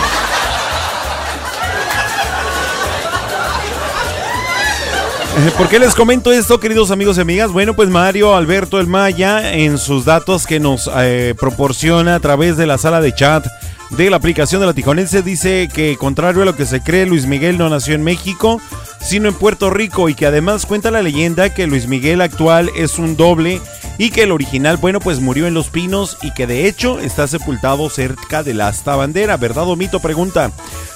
[5.38, 7.50] Eh, ¿Por qué les comento esto, queridos amigos y amigas?
[7.50, 12.58] Bueno, pues Mario Alberto El Maya, en sus datos que nos eh, proporciona a través
[12.58, 13.46] de la sala de chat
[13.90, 17.26] de la aplicación de la Tijuanense, dice que contrario a lo que se cree, Luis
[17.26, 18.60] Miguel no nació en México,
[19.00, 22.98] sino en Puerto Rico y que además cuenta la leyenda que Luis Miguel actual es
[22.98, 23.60] un doble
[23.98, 27.28] y que el original, bueno, pues murió en Los Pinos y que de hecho está
[27.28, 30.00] sepultado cerca de la asta bandera, ¿verdad o mito?
[30.00, 30.50] Pregunta.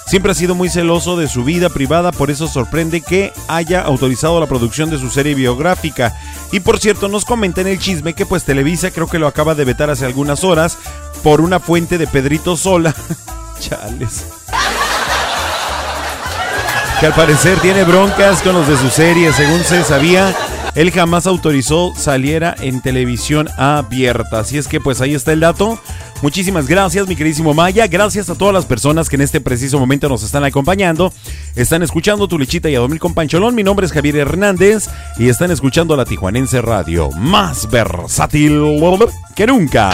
[0.05, 4.39] Siempre ha sido muy celoso de su vida privada, por eso sorprende que haya autorizado
[4.41, 6.13] la producción de su serie biográfica.
[6.51, 9.55] Y por cierto, nos comenta en el chisme que pues Televisa creo que lo acaba
[9.55, 10.77] de vetar hace algunas horas
[11.23, 12.95] por una fuente de Pedrito Sola.
[13.59, 14.25] Chales.
[16.99, 20.35] Que al parecer tiene broncas con los de su serie, según se sabía.
[20.75, 24.39] Él jamás autorizó saliera en televisión abierta.
[24.39, 25.79] Así es que pues ahí está el dato.
[26.21, 27.87] Muchísimas gracias, mi queridísimo Maya.
[27.87, 31.11] Gracias a todas las personas que en este preciso momento nos están acompañando.
[31.55, 33.55] Están escuchando Tu Lechita y a Domil con Pancholón.
[33.55, 37.09] Mi nombre es Javier Hernández y están escuchando la Tijuanense Radio.
[37.11, 38.79] Más versátil
[39.35, 39.91] que nunca.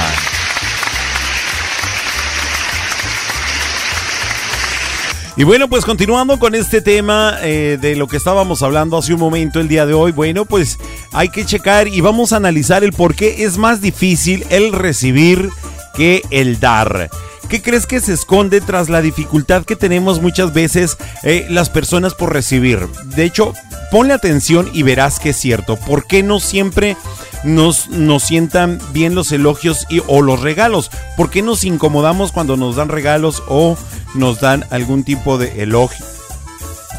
[5.38, 9.19] Y bueno, pues continuando con este tema eh, de lo que estábamos hablando hace un
[9.19, 10.79] momento el día de hoy, bueno, pues
[11.11, 15.49] hay que checar y vamos a analizar el por qué es más difícil el recibir
[15.93, 17.11] que el dar.
[17.49, 22.13] ¿Qué crees que se esconde tras la dificultad que tenemos muchas veces eh, las personas
[22.13, 22.85] por recibir?
[23.05, 23.53] De hecho,
[23.89, 25.77] ponle atención y verás que es cierto.
[25.77, 26.97] ¿Por qué no siempre
[27.45, 30.91] nos, nos sientan bien los elogios y, o los regalos?
[31.15, 33.77] ¿Por qué nos incomodamos cuando nos dan regalos o
[34.13, 36.05] nos dan algún tipo de elogio?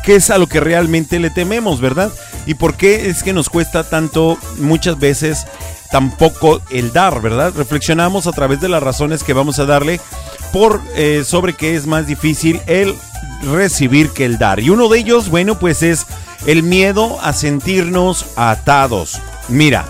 [0.03, 2.11] ¿Qué es a lo que realmente le tememos, verdad?
[2.47, 5.47] ¿Y por qué es que nos cuesta tanto muchas veces
[5.91, 7.53] tampoco el dar, verdad?
[7.55, 10.01] Reflexionamos a través de las razones que vamos a darle
[10.53, 12.95] por eh, sobre qué es más difícil el
[13.43, 14.61] recibir que el dar.
[14.61, 16.07] Y uno de ellos, bueno, pues es
[16.47, 19.21] el miedo a sentirnos atados.
[19.49, 19.87] Mira,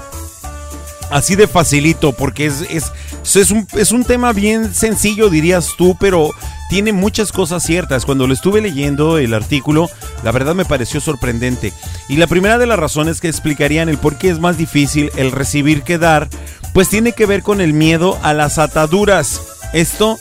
[1.10, 2.92] así de facilito, porque es, es,
[3.34, 6.30] es, un, es un tema bien sencillo, dirías tú, pero
[6.68, 8.04] tiene muchas cosas ciertas.
[8.04, 9.88] Cuando lo estuve leyendo el artículo,
[10.22, 11.72] la verdad me pareció sorprendente.
[12.08, 15.32] Y la primera de las razones que explicarían el por qué es más difícil el
[15.32, 16.28] recibir que dar,
[16.74, 19.40] pues tiene que ver con el miedo a las ataduras.
[19.72, 20.18] Esto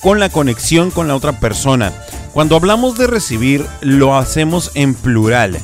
[0.00, 1.92] con la conexión con la otra persona.
[2.32, 5.58] Cuando hablamos de recibir, lo hacemos en plural.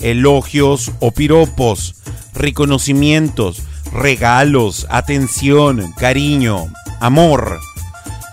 [0.00, 1.96] Elogios o piropos,
[2.34, 3.62] reconocimientos,
[3.92, 6.66] regalos, atención, cariño,
[7.00, 7.60] amor.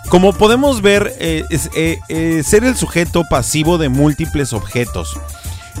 [0.08, 5.18] Como podemos ver, eh, es, eh, eh, ser el sujeto pasivo de múltiples objetos.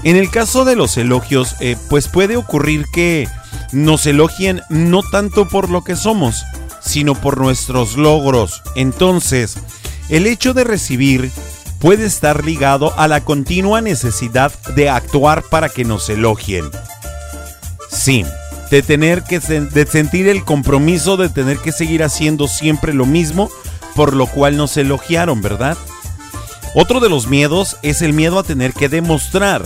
[0.04, 1.54] En el caso de los elogios,
[1.90, 3.28] pues puede ocurrir que
[3.72, 6.44] nos elogien no tanto por lo que somos,
[6.84, 8.62] sino por nuestros logros.
[8.76, 9.56] Entonces,
[10.08, 11.30] el hecho de recibir
[11.78, 16.70] puede estar ligado a la continua necesidad de actuar para que nos elogien.
[17.90, 18.24] Sí,
[18.70, 23.50] de tener que de sentir el compromiso de tener que seguir haciendo siempre lo mismo
[23.94, 25.76] por lo cual nos elogiaron, ¿verdad?
[26.74, 29.62] Otro de los miedos es el miedo a tener que demostrar.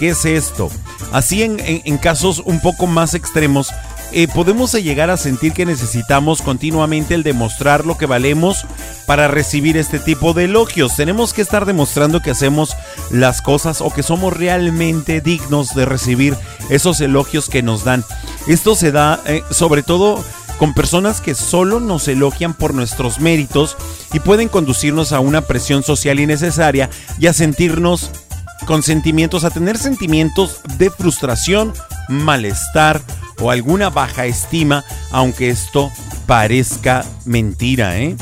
[0.00, 0.70] ¿Qué es esto?
[1.12, 3.68] Así en- en casos un poco más extremos,
[4.12, 8.66] eh, podemos llegar a sentir que necesitamos continuamente el demostrar lo que valemos
[9.06, 10.96] para recibir este tipo de elogios.
[10.96, 12.74] Tenemos que estar demostrando que hacemos
[13.10, 16.36] las cosas o que somos realmente dignos de recibir
[16.70, 18.04] esos elogios que nos dan.
[18.46, 20.24] Esto se da eh, sobre todo
[20.58, 23.76] con personas que solo nos elogian por nuestros méritos
[24.12, 28.10] y pueden conducirnos a una presión social innecesaria y a sentirnos
[28.66, 31.72] con sentimientos, a tener sentimientos de frustración,
[32.08, 33.00] malestar
[33.40, 35.90] o alguna baja estima, aunque esto
[36.26, 38.16] parezca mentira, ¿eh?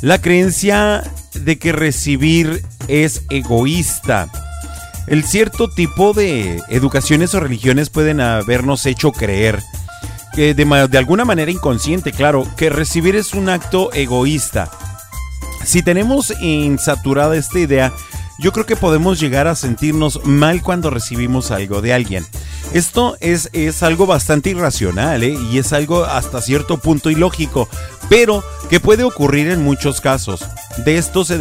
[0.00, 1.02] La creencia
[1.34, 4.28] de que recibir es egoísta.
[5.06, 9.60] El cierto tipo de educaciones o religiones pueden habernos hecho creer
[10.32, 14.70] que de, de alguna manera inconsciente, claro, que recibir es un acto egoísta.
[15.64, 17.92] Si tenemos insaturada esta idea,
[18.42, 22.26] yo creo que podemos llegar a sentirnos mal cuando recibimos algo de alguien.
[22.74, 25.38] Esto es, es algo bastante irracional ¿eh?
[25.50, 27.68] y es algo hasta cierto punto ilógico,
[28.08, 30.44] pero que puede ocurrir en muchos casos.
[30.84, 31.38] De esto se,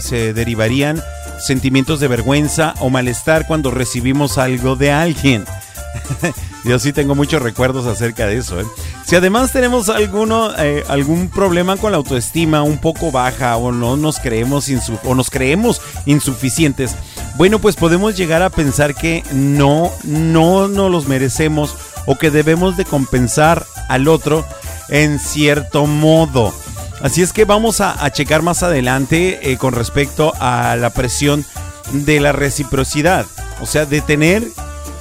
[0.00, 1.00] se derivarían
[1.38, 5.44] sentimientos de vergüenza o malestar cuando recibimos algo de alguien.
[6.64, 8.60] Yo sí tengo muchos recuerdos acerca de eso.
[8.60, 8.64] ¿eh?
[9.04, 13.96] Si además tenemos alguno, eh, algún problema con la autoestima un poco baja o no
[13.96, 14.68] nos creemos
[15.04, 16.96] o nos creemos insuficientes,
[17.36, 21.76] bueno, pues podemos llegar a pensar que no, no nos los merecemos
[22.06, 24.44] o que debemos de compensar al otro
[24.88, 26.52] en cierto modo.
[27.02, 31.44] Así es que vamos a, a checar más adelante eh, con respecto a la presión
[31.92, 33.26] de la reciprocidad.
[33.60, 34.44] O sea, de tener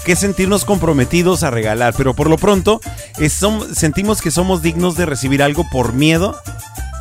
[0.06, 2.80] que sentirnos comprometidos a regalar, pero por lo pronto
[3.18, 6.40] som- sentimos que somos dignos de recibir algo por miedo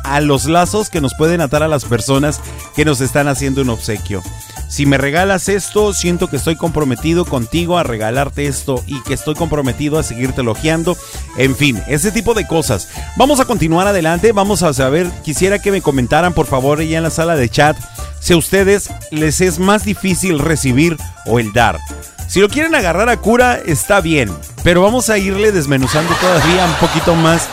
[0.03, 2.41] a los lazos que nos pueden atar a las personas
[2.75, 4.21] que nos están haciendo un obsequio.
[4.67, 9.35] Si me regalas esto, siento que estoy comprometido contigo a regalarte esto y que estoy
[9.35, 10.97] comprometido a seguirte elogiando.
[11.37, 12.89] En fin, ese tipo de cosas.
[13.15, 17.03] Vamos a continuar adelante, vamos a saber, quisiera que me comentaran por favor ya en
[17.03, 17.77] la sala de chat
[18.19, 20.97] si a ustedes les es más difícil recibir
[21.27, 21.79] o el dar.
[22.27, 24.31] Si lo quieren agarrar a cura, está bien,
[24.63, 27.47] pero vamos a irle desmenuzando todavía un poquito más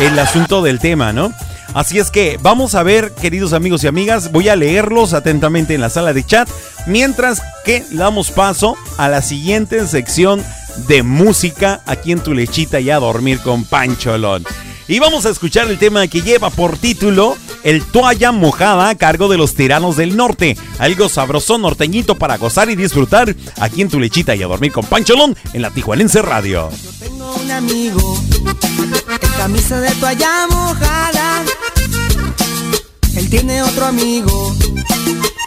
[0.00, 1.32] el asunto del tema, ¿no?
[1.74, 5.80] Así es que vamos a ver, queridos amigos y amigas, voy a leerlos atentamente en
[5.80, 6.48] la sala de chat,
[6.86, 10.44] mientras que damos paso a la siguiente sección
[10.88, 14.44] de música aquí en tu lechita y a dormir con Pancholón.
[14.86, 19.28] Y vamos a escuchar el tema que lleva por título El toalla mojada a cargo
[19.28, 20.58] de los tiranos del norte.
[20.78, 24.84] Algo sabroso norteñito para gozar y disfrutar aquí en tu lechita y a dormir con
[24.84, 26.68] Pancholón en la Tijuanense Radio.
[26.98, 31.42] Tengo un amigo en camisa de toalla mojada.
[33.16, 34.54] Él tiene otro amigo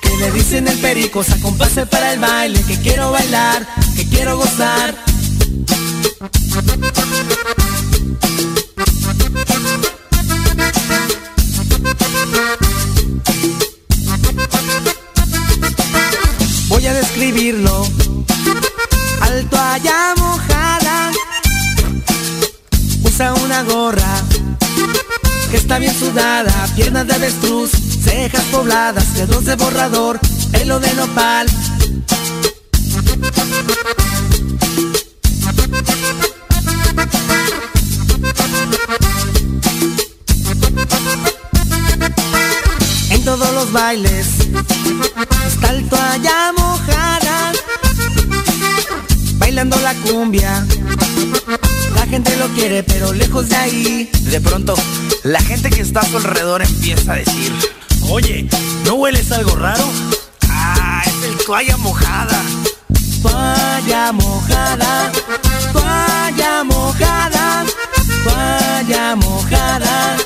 [0.01, 4.07] que le dicen el perico, saca un pase para el baile, que quiero bailar, que
[4.07, 4.95] quiero gozar.
[17.17, 17.87] Describirlo.
[19.21, 21.11] Al toalla mojada.
[23.03, 24.21] Usa una gorra
[25.49, 30.19] que está bien sudada, piernas de avestruz, cejas pobladas, dedos de borrador,
[30.51, 31.47] pelo de nopal.
[43.09, 44.27] En todos los bailes
[45.47, 46.53] está el toalla
[49.47, 50.67] bailando la cumbia.
[51.95, 54.09] La gente lo quiere, pero lejos de ahí.
[54.23, 54.75] De pronto,
[55.23, 57.53] la gente que está a su alrededor empieza a decir,
[58.09, 58.49] oye,
[58.83, 59.85] ¿no hueles algo raro?
[60.49, 62.43] Ah, es el toalla mojada.
[63.21, 65.11] Toalla mojada,
[65.71, 67.65] toalla mojada,
[68.25, 70.17] toalla mojada.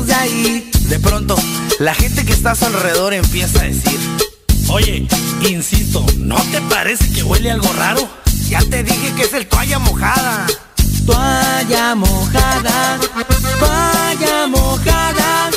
[0.00, 0.70] Lejos de ahí.
[0.88, 1.36] De pronto,
[1.78, 3.98] la gente que está a su alrededor empieza a decir,
[4.68, 5.06] oye,
[5.48, 8.08] insisto, ¿no te parece que huele algo raro?
[8.48, 10.46] Ya te dije que es el toalla mojada.
[11.06, 12.98] Toalla mojada,
[13.58, 15.50] toalla mojada,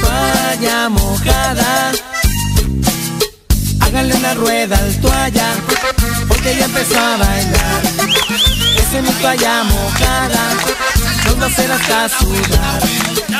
[0.00, 1.92] toalla mojada.
[3.80, 5.54] Háganle una rueda al toalla,
[6.28, 7.82] porque ya empezó a bailar.
[8.76, 10.54] Es mi toalla mojada,
[11.24, 13.39] nos va a hacer hasta sudar.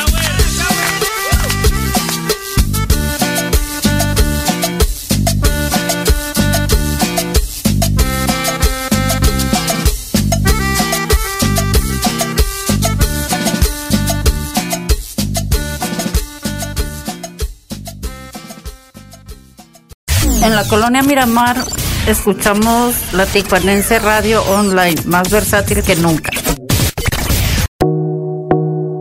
[20.51, 21.63] En la colonia Miramar
[22.07, 26.29] escuchamos la Tijuanense Radio Online, más versátil que nunca.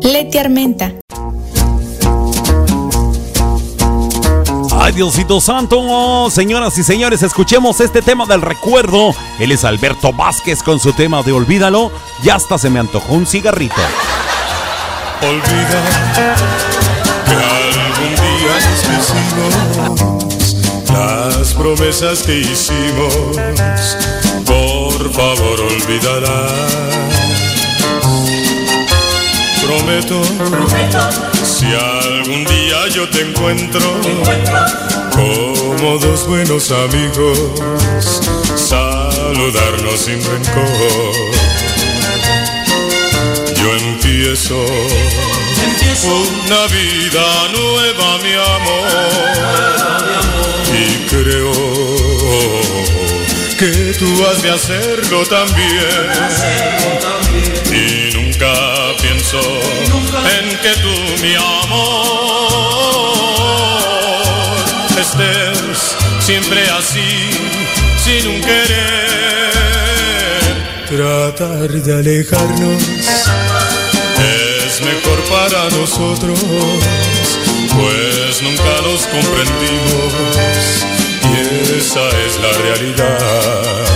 [0.00, 0.92] Leti Armenta.
[4.78, 9.12] Ay, Diosito Santo, señoras y señores, escuchemos este tema del recuerdo.
[9.40, 11.90] Él es Alberto Vázquez con su tema de Olvídalo.
[12.22, 13.74] Ya hasta se me antojó un cigarrito.
[15.20, 15.82] Olvida
[17.26, 20.09] que algún día
[21.40, 23.14] las promesas que hicimos,
[24.44, 26.52] por favor olvidarás.
[29.64, 30.20] Prometo,
[31.42, 34.54] si algún día yo te encuentro, te encuentro.
[35.16, 37.38] como dos buenos amigos,
[38.54, 41.14] saludarnos sin rencor.
[43.56, 44.56] Yo empiezo
[46.04, 50.29] una vida nueva, mi amor
[51.10, 51.52] creo
[53.58, 56.08] que tú has de hacerlo también.
[57.72, 58.52] Y nunca
[59.02, 61.90] pienso en que tú, mi amor,
[65.00, 67.30] estés siempre así,
[68.02, 69.50] sin un querer.
[70.88, 72.82] Tratar de alejarnos
[74.18, 76.38] es mejor para nosotros,
[77.76, 80.99] pues nunca los comprendimos
[81.78, 83.90] esa es la realidad.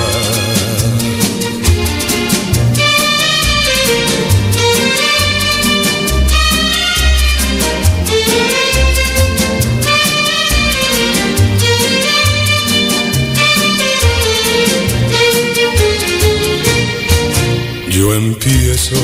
[17.88, 18.96] Yo empiezo,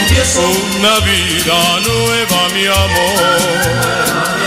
[0.00, 0.40] empiezo
[0.78, 4.43] una vida nueva, mi amor.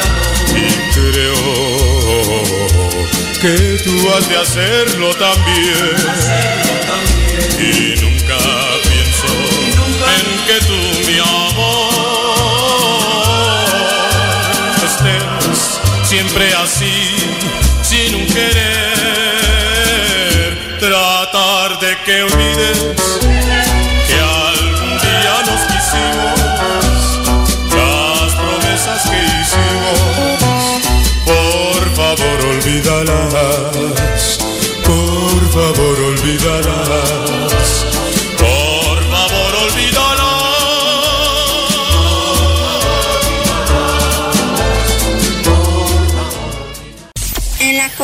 [3.39, 5.95] que tú has de hacerlo también.
[7.59, 8.37] Y nunca
[8.83, 9.27] pienso
[10.15, 10.96] en que tú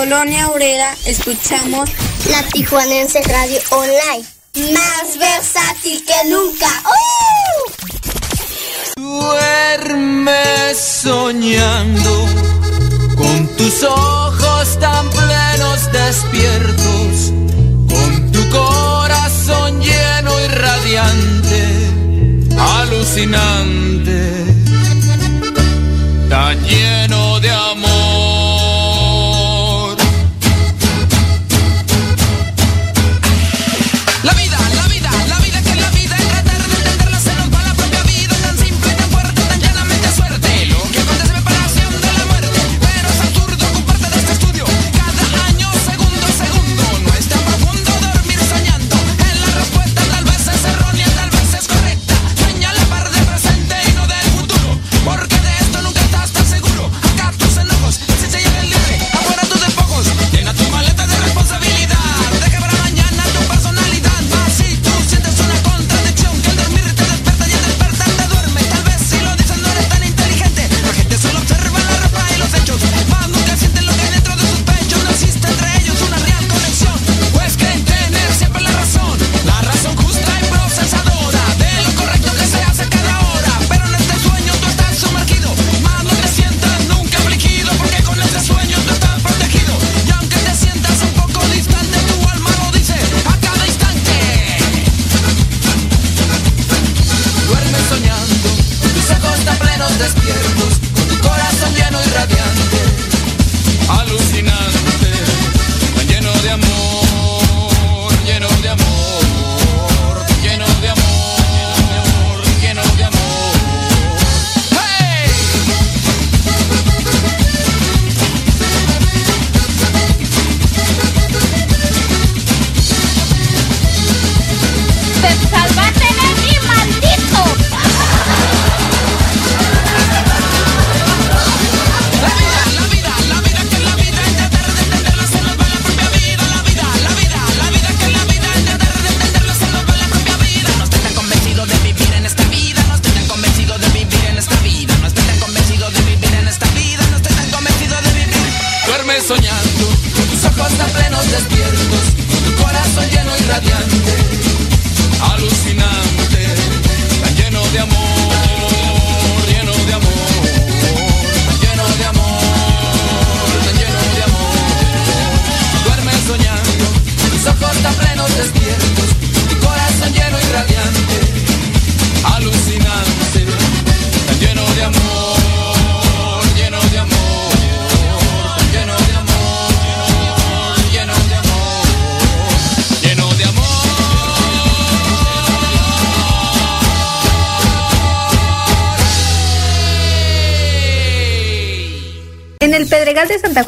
[0.03, 1.89] Colonia Obrera escuchamos
[2.29, 4.25] la Tijuanense Radio Online.
[4.73, 6.67] Más versátil que nunca.
[8.97, 9.01] ¡Uh!
[9.01, 12.27] Duerme soñando
[13.15, 17.31] con tus ojos tan plenos despiertos,
[17.87, 21.63] con tu corazón lleno y radiante,
[22.59, 23.72] alucinando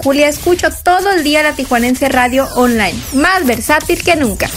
[0.05, 4.47] Julia escucho todo el día la Tijuanense Radio Online, más versátil que nunca.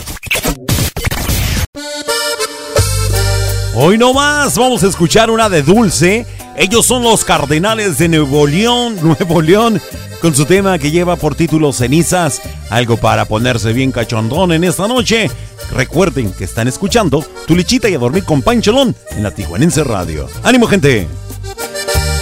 [3.75, 6.27] Hoy no más, vamos a escuchar una de Dulce.
[6.55, 9.81] Ellos son los Cardenales de Nuevo León, Nuevo León,
[10.21, 14.87] con su tema que lleva por título Cenizas, algo para ponerse bien cachondón en esta
[14.87, 15.31] noche.
[15.73, 20.29] Recuerden que están escuchando Tu Lichita y a dormir con Pancholón en la Tijuanense Radio.
[20.43, 21.09] ¡Ánimo, gente!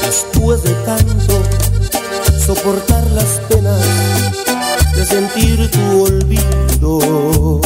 [0.04, 1.45] Después de tanto
[2.46, 3.80] soportar las penas
[4.94, 7.60] de sentir tu olvido.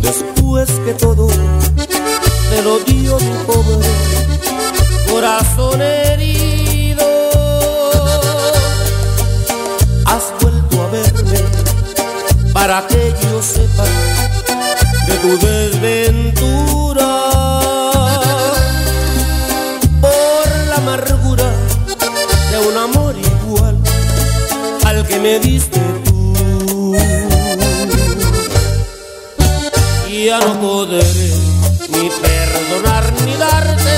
[0.00, 3.88] Después que todo te lo dio mi pobre
[5.10, 7.06] corazón herido,
[10.04, 11.40] has vuelto a verme
[12.52, 13.84] para que yo sepa
[15.06, 17.06] de tu desventura.
[25.26, 26.94] Me diste tú.
[30.08, 31.02] Y ya no podré
[31.94, 33.94] ni perdonar ni darte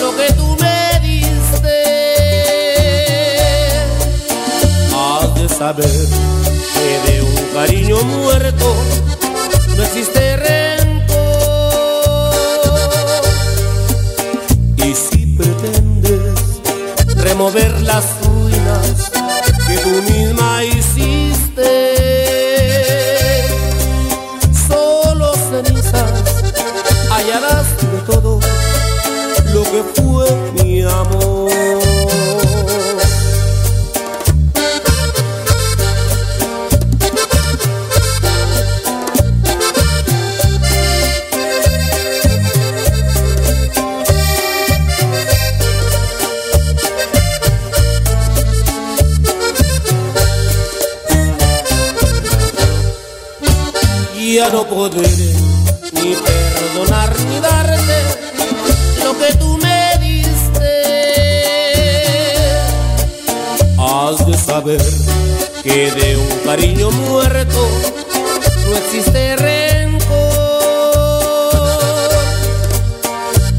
[0.00, 0.78] lo que tú me
[1.08, 1.78] diste.
[4.92, 5.98] Has de saber
[6.74, 8.74] que de un cariño muerto
[9.76, 10.98] no existe rencor.
[14.78, 16.38] Y si pretendes
[17.16, 18.27] remover las
[19.82, 21.72] tú misma hiciste,
[24.68, 26.12] solo cenizas
[27.10, 28.40] hallarás de todo
[29.54, 31.37] lo que fue mi amor.
[54.52, 55.08] No podré
[55.92, 57.98] ni perdonar ni darte
[59.04, 60.72] lo que tú me diste.
[63.78, 64.82] Has de saber
[65.62, 67.68] que de un cariño muerto
[68.66, 70.08] no existe rencor.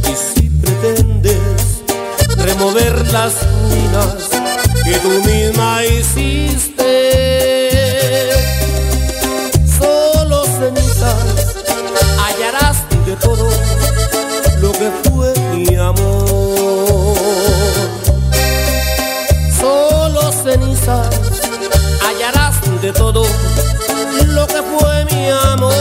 [0.06, 1.84] Y si pretendes
[2.38, 4.30] remover las ruinas
[4.84, 6.69] que tú misma hiciste,
[22.91, 23.24] de todo
[24.34, 25.74] lo que fue mi amor.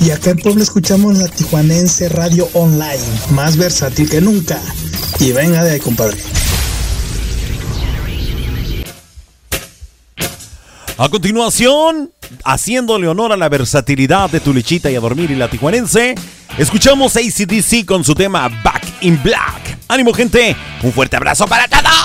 [0.00, 2.98] Y acá en Puebla escuchamos la Tijuanense Radio Online,
[3.30, 4.60] más versátil que nunca.
[5.18, 6.18] Y venga de ahí, compadre.
[10.98, 12.12] A continuación,
[12.44, 16.14] haciéndole honor a la versatilidad de tu lechita y a dormir y la tijuanense,
[16.58, 19.78] escuchamos ACDC con su tema Back in Black.
[19.88, 20.56] ¡Ánimo, gente!
[20.82, 22.03] ¡Un fuerte abrazo para todos!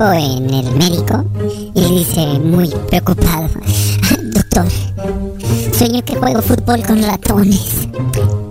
[0.00, 1.24] En el médico
[1.74, 3.48] y le dice muy preocupado,
[4.22, 4.64] doctor,
[5.72, 7.88] sueño que juego fútbol con ratones.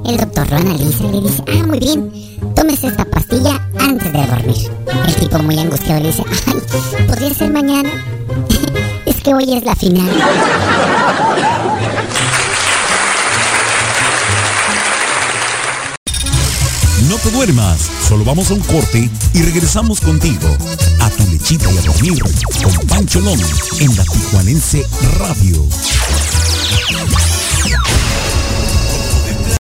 [0.05, 2.11] El doctor lo analiza y le dice, ah, muy bien,
[2.53, 4.71] tómese esta pastilla antes de dormir.
[5.07, 7.91] El tipo muy angustiado le dice, ay, ¿podría ser mañana?
[9.05, 10.09] es que hoy es la final.
[17.37, 20.47] Duermas, solo vamos a un corte y regresamos contigo
[20.99, 22.23] a tu lechita y a dormir
[22.63, 23.39] con Pancholón
[23.79, 24.83] en la Tijuanense
[25.19, 25.63] Radio.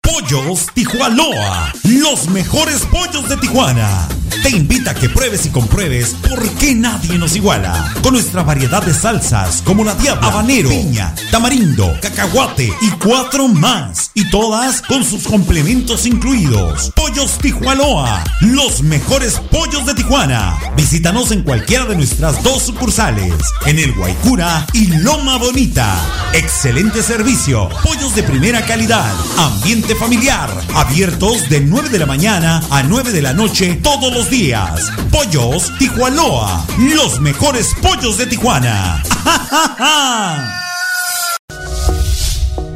[0.01, 4.09] Pollos Tijuanoa, los mejores pollos de Tijuana.
[4.43, 7.93] Te invita a que pruebes y compruebes por qué nadie nos iguala.
[8.03, 14.11] Con nuestra variedad de salsas como la diabla, habanero, piña, tamarindo, cacahuate y cuatro más.
[14.15, 16.93] Y todas con sus complementos incluidos.
[17.17, 20.59] Pollos Tijuanoa, los mejores pollos de Tijuana.
[20.77, 23.33] Visítanos en cualquiera de nuestras dos sucursales,
[23.65, 25.97] en el Guaycura y Loma Bonita.
[26.35, 32.83] Excelente servicio, pollos de primera calidad, ambiente familiar, abiertos de 9 de la mañana a
[32.83, 34.93] 9 de la noche todos los días.
[35.11, 39.03] Pollos Tijuanoa, los mejores pollos de Tijuana.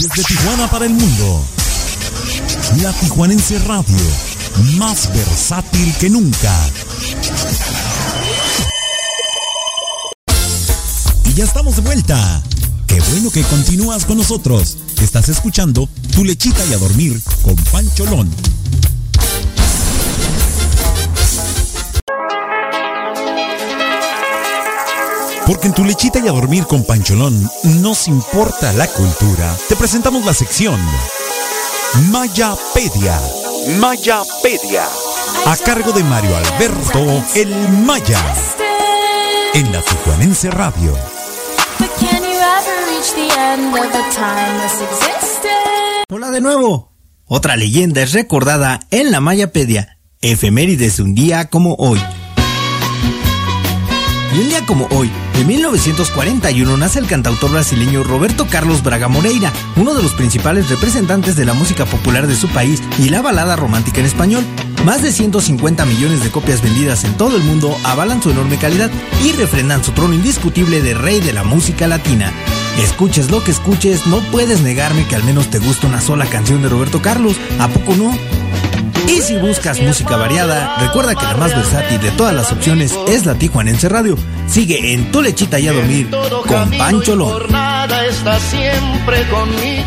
[0.00, 1.44] Desde Tijuana para el mundo.
[2.82, 3.96] La Tijuanense Radio,
[4.76, 6.52] más versátil que nunca.
[11.24, 12.42] Y ya estamos de vuelta.
[13.10, 14.76] Bueno que continúas con nosotros.
[15.00, 18.28] Estás escuchando Tu lechita y a dormir con Pancholón.
[25.46, 27.48] Porque en tu lechita y a dormir con Pancholón
[27.80, 29.56] nos importa la cultura.
[29.68, 30.80] Te presentamos la sección
[32.10, 33.20] Mayapedia.
[33.78, 34.84] Mayapedia.
[35.46, 38.20] A cargo de Mario Alberto El Maya.
[39.54, 41.15] En la Tijuanense Radio.
[46.10, 46.92] Hola de nuevo.
[47.24, 49.98] Otra leyenda es recordada en la Mayapedia.
[50.20, 51.98] Efemérides de un día como hoy.
[54.34, 59.50] Y un día como hoy, de 1941, nace el cantautor brasileño Roberto Carlos Braga Moreira,
[59.76, 63.56] uno de los principales representantes de la música popular de su país y la balada
[63.56, 64.44] romántica en español.
[64.84, 68.90] Más de 150 millones de copias vendidas en todo el mundo avalan su enorme calidad
[69.24, 72.30] y refrendan su trono indiscutible de rey de la música latina.
[72.78, 76.62] Escuches lo que escuches, no puedes negarme que al menos te gusta una sola canción
[76.62, 78.16] de Roberto Carlos, ¿a poco no?
[79.08, 83.24] Y si buscas música variada, recuerda que la más versátil de todas las opciones es
[83.24, 84.16] la Tijuanense Radio.
[84.48, 86.10] Sigue en Tu Lechita y a Dormir
[86.46, 87.42] con Pancho Lón.
[88.08, 89.84] Está siempre conmigo.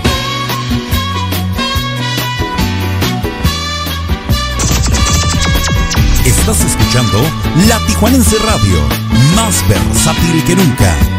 [6.25, 7.21] Estás escuchando
[7.67, 8.79] La Tijuanense Radio,
[9.35, 11.18] más versátil que nunca.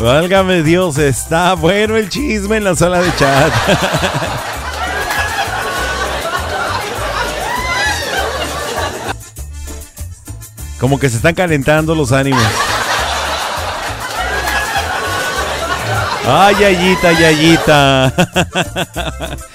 [0.00, 3.52] Válgame Dios, está bueno el chisme en la sala de chat.
[10.80, 12.69] Como que se están calentando los ánimos.
[16.32, 18.14] Ay, Yayita, Yayita.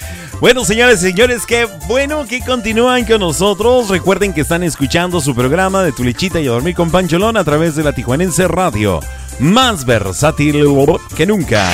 [0.41, 3.88] Bueno, señores y señores, qué bueno que continúan con nosotros.
[3.88, 7.45] Recuerden que están escuchando su programa de Tu Lechita y a Dormir con Pancholón a
[7.45, 8.99] través de la Tijuanense Radio.
[9.39, 10.61] Más versátil
[11.15, 11.65] que nunca.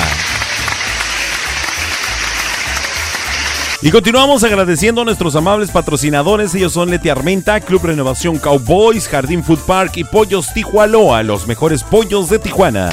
[3.82, 6.54] Y continuamos agradeciendo a nuestros amables patrocinadores.
[6.54, 11.82] Ellos son Leti Armenta, Club Renovación Cowboys, Jardín Food Park y Pollos Tijualoa, los mejores
[11.82, 12.90] pollos de Tijuana.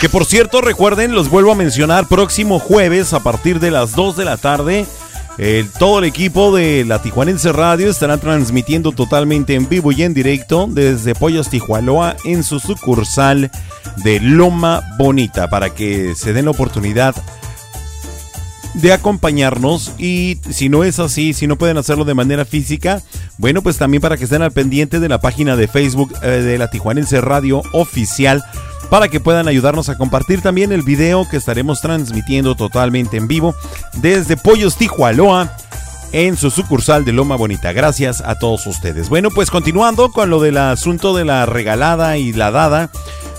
[0.00, 4.16] Que por cierto, recuerden, los vuelvo a mencionar, próximo jueves a partir de las 2
[4.16, 4.86] de la tarde,
[5.38, 10.14] el- todo el equipo de la Tijuanense Radio estará transmitiendo totalmente en vivo y en
[10.14, 13.50] directo desde Pollos Tijualoa en su sucursal
[14.04, 17.22] de Loma Bonita para que se den la oportunidad de
[18.92, 23.02] acompañarnos y si no es así, si no pueden hacerlo de manera física,
[23.36, 26.58] bueno, pues también para que estén al pendiente de la página de Facebook eh, de
[26.58, 28.42] la Tijuanense Radio Oficial
[28.90, 33.54] para que puedan ayudarnos a compartir también el video que estaremos transmitiendo totalmente en vivo
[33.94, 35.54] desde Pollos Tijualoa
[36.12, 37.72] en su sucursal de Loma Bonita.
[37.72, 39.08] Gracias a todos ustedes.
[39.08, 42.90] Bueno, pues continuando con lo del asunto de la regalada y la dada.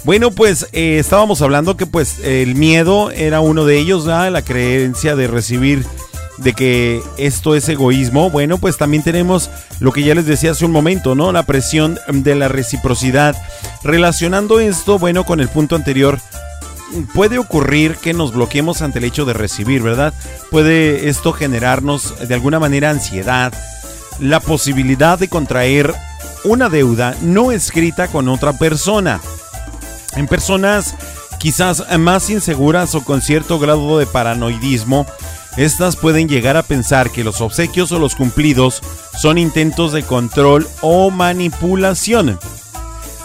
[0.03, 5.15] Bueno, pues eh, estábamos hablando que pues el miedo era uno de ellos, la creencia
[5.15, 5.85] de recibir,
[6.38, 8.30] de que esto es egoísmo.
[8.30, 9.49] Bueno, pues también tenemos
[9.80, 11.31] lo que ya les decía hace un momento, ¿no?
[11.31, 13.35] La presión de la reciprocidad.
[13.84, 16.19] Relacionando esto, bueno, con el punto anterior,
[17.13, 20.13] puede ocurrir que nos bloqueemos ante el hecho de recibir, ¿verdad?
[20.49, 23.53] Puede esto generarnos de alguna manera ansiedad,
[24.19, 25.93] la posibilidad de contraer
[26.45, 29.19] una deuda no escrita con otra persona.
[30.20, 30.96] En personas
[31.40, 35.06] quizás más inseguras o con cierto grado de paranoidismo,
[35.56, 38.82] estas pueden llegar a pensar que los obsequios o los cumplidos
[39.18, 42.38] son intentos de control o manipulación.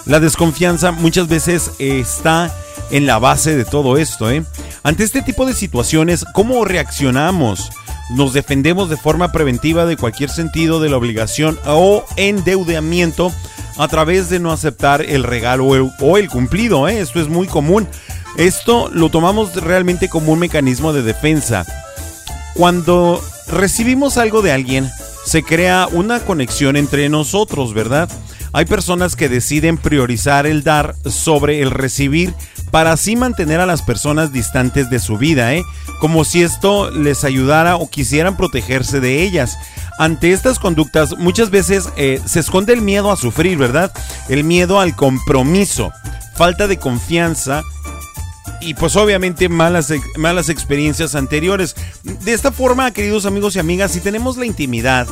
[0.07, 2.55] La desconfianza muchas veces está
[2.93, 4.31] en la base de todo esto.
[4.31, 4.45] ¿eh?
[4.85, 7.73] Ante este tipo de situaciones, ¿cómo reaccionamos?
[8.10, 13.32] ¿Nos defendemos de forma preventiva de cualquier sentido de la obligación o endeudamiento
[13.78, 16.86] a través de no aceptar el regalo o el, cumplido?
[16.89, 17.01] ¿eh?
[17.01, 17.89] Esto es muy común.
[18.36, 21.64] Esto lo tomamos realmente como un mecanismo de defensa.
[22.55, 24.90] Cuando recibimos algo de alguien,
[25.24, 28.09] se crea una conexión entre nosotros, ¿verdad?
[28.52, 32.35] Hay personas que deciden priorizar el dar sobre el recibir
[32.74, 35.62] para así mantener a las personas distantes de su vida, ¿eh?
[36.01, 39.56] Como si esto les ayudara o quisieran protegerse de ellas.
[39.96, 43.92] Ante estas conductas muchas veces eh, se esconde el miedo a sufrir, ¿verdad?
[44.28, 45.92] El miedo al compromiso,
[46.34, 47.62] falta de confianza
[48.60, 51.76] y pues obviamente malas, malas experiencias anteriores.
[52.02, 55.06] De esta forma, queridos amigos y amigas, si tenemos la intimidad,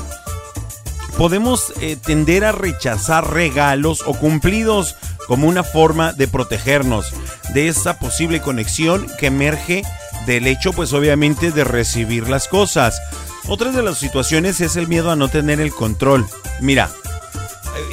[1.16, 4.97] podemos eh, tender a rechazar regalos o cumplidos
[5.27, 7.12] como una forma de protegernos
[7.55, 9.82] de esa posible conexión que emerge
[10.27, 13.01] del hecho, pues obviamente, de recibir las cosas.
[13.49, 16.27] Otra de las situaciones es el miedo a no tener el control.
[16.61, 16.90] Mira,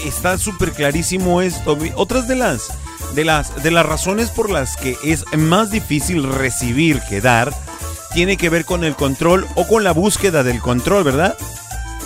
[0.05, 1.77] está súper clarísimo esto.
[1.95, 2.67] Otras de las,
[3.15, 7.53] de, las, de las razones por las que es más difícil recibir que dar
[8.13, 11.37] tiene que ver con el control o con la búsqueda del control, ¿verdad?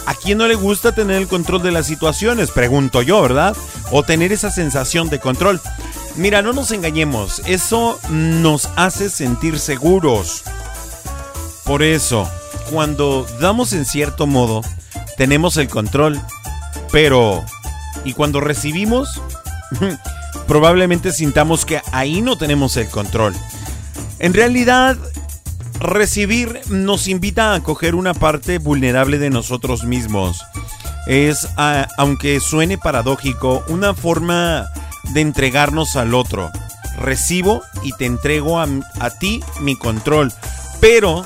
[0.06, 2.52] ¿A quién no le gusta tener el control de las situaciones?
[2.52, 3.56] Pregunto yo, ¿verdad?
[3.92, 5.62] O tener esa sensación de control.
[6.16, 10.44] Mira, no nos engañemos, eso nos hace sentir seguros.
[11.64, 12.30] Por eso,
[12.70, 14.62] cuando damos en cierto modo,
[15.18, 16.22] tenemos el control,
[16.92, 17.44] pero
[18.04, 19.22] ¿y cuando recibimos?
[20.48, 23.34] Probablemente sintamos que ahí no tenemos el control.
[24.20, 24.98] En realidad,
[25.84, 30.42] recibir nos invita a coger una parte vulnerable de nosotros mismos.
[31.06, 31.48] Es,
[31.98, 34.68] aunque suene paradójico, una forma
[35.14, 36.50] de entregarnos al otro.
[36.98, 38.68] Recibo y te entrego a,
[39.00, 40.32] a ti mi control.
[40.80, 41.26] Pero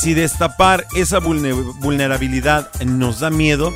[0.00, 3.72] si destapar esa vulne- vulnerabilidad nos da miedo,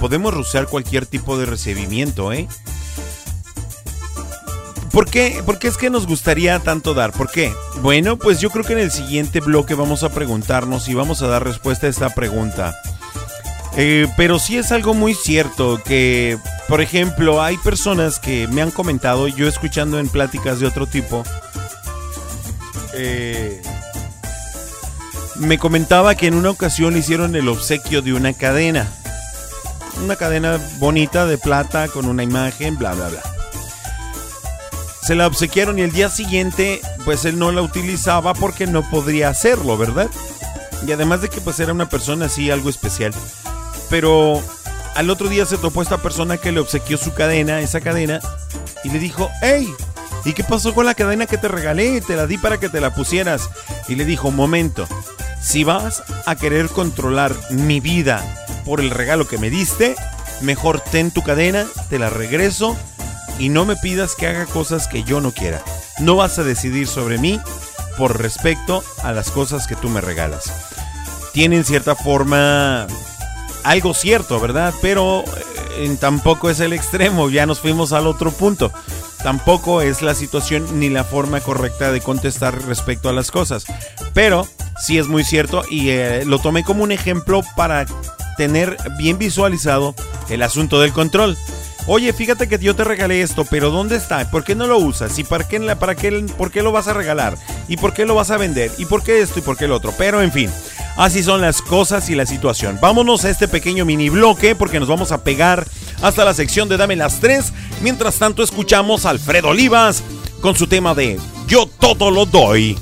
[0.00, 2.46] podemos rociar cualquier tipo de recibimiento, ¿eh?
[4.94, 5.42] ¿Por qué?
[5.44, 7.12] ¿Por qué es que nos gustaría tanto dar?
[7.12, 7.52] ¿Por qué?
[7.82, 11.26] Bueno, pues yo creo que en el siguiente bloque vamos a preguntarnos y vamos a
[11.26, 12.80] dar respuesta a esta pregunta.
[13.76, 16.38] Eh, pero sí es algo muy cierto que,
[16.68, 21.24] por ejemplo, hay personas que me han comentado, yo escuchando en pláticas de otro tipo,
[22.94, 23.60] eh,
[25.34, 28.88] me comentaba que en una ocasión hicieron el obsequio de una cadena.
[30.04, 33.33] Una cadena bonita de plata con una imagen, bla, bla, bla.
[35.04, 39.28] Se la obsequiaron y el día siguiente, pues él no la utilizaba porque no podría
[39.28, 40.08] hacerlo, ¿verdad?
[40.86, 43.12] Y además de que pues era una persona así, algo especial.
[43.90, 44.42] Pero
[44.94, 48.20] al otro día se topó esta persona que le obsequió su cadena, esa cadena,
[48.82, 49.70] y le dijo, hey,
[50.24, 52.00] ¿y qué pasó con la cadena que te regalé?
[52.00, 53.50] Te la di para que te la pusieras.
[53.88, 54.88] Y le dijo, momento,
[55.42, 58.24] si vas a querer controlar mi vida
[58.64, 59.96] por el regalo que me diste,
[60.40, 62.74] mejor ten tu cadena, te la regreso
[63.38, 65.62] y no me pidas que haga cosas que yo no quiera.
[66.00, 67.40] No vas a decidir sobre mí
[67.96, 70.52] por respecto a las cosas que tú me regalas.
[71.32, 72.86] Tiene en cierta forma
[73.64, 74.74] algo cierto, ¿verdad?
[74.80, 75.24] Pero
[75.78, 78.72] eh, tampoco es el extremo, ya nos fuimos al otro punto.
[79.22, 83.64] Tampoco es la situación ni la forma correcta de contestar respecto a las cosas.
[84.12, 84.46] Pero
[84.78, 87.86] sí es muy cierto y eh, lo tomé como un ejemplo para
[88.36, 89.94] tener bien visualizado
[90.28, 91.36] el asunto del control.
[91.86, 94.30] Oye, fíjate que yo te regalé esto, pero ¿dónde está?
[94.30, 95.18] ¿Por qué no lo usas?
[95.18, 97.36] ¿Y para qué, para qué, por qué lo vas a regalar?
[97.68, 98.70] ¿Y por qué lo vas a vender?
[98.78, 99.92] ¿Y por qué esto y por qué lo otro?
[99.98, 100.50] Pero en fin,
[100.96, 102.78] así son las cosas y la situación.
[102.80, 105.66] Vámonos a este pequeño mini bloque porque nos vamos a pegar
[106.00, 107.52] hasta la sección de Dame las 3.
[107.82, 110.02] Mientras tanto, escuchamos a Alfredo Olivas
[110.40, 112.78] con su tema de Yo todo lo doy.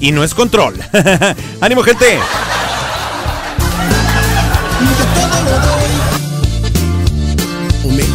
[0.00, 0.76] Y no es control.
[1.60, 2.18] ¡Ánimo, gente!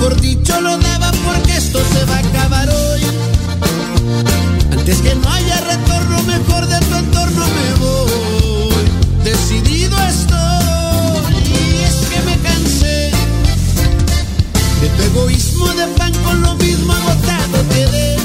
[0.02, 3.02] Mejor dicho, lo daba porque esto se va a acabar hoy.
[4.72, 8.84] Antes que no haya retorno, mejor de tu entorno me voy.
[9.23, 13.11] Decidido estoy, y es que me cansé
[14.82, 18.18] de tu egoísmo de pan con lo mismo agotado quedé.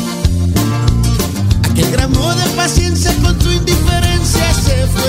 [1.70, 5.05] Aquel gramo de paciencia con tu indiferencia se fue.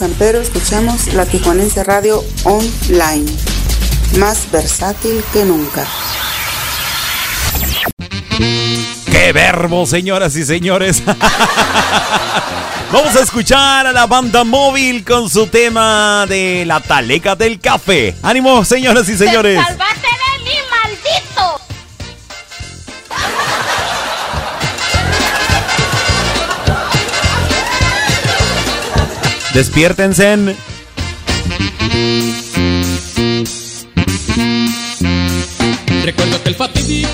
[0.00, 3.30] San Pedro escuchamos la Tijuanense Radio Online,
[4.18, 5.86] más versátil que nunca.
[9.12, 11.02] ¡Qué verbo, señoras y señores!
[12.90, 18.16] Vamos a escuchar a la banda móvil con su tema de la taleca del café.
[18.22, 19.60] ¡Ánimo, señoras y señores!
[29.52, 30.56] Despiértense.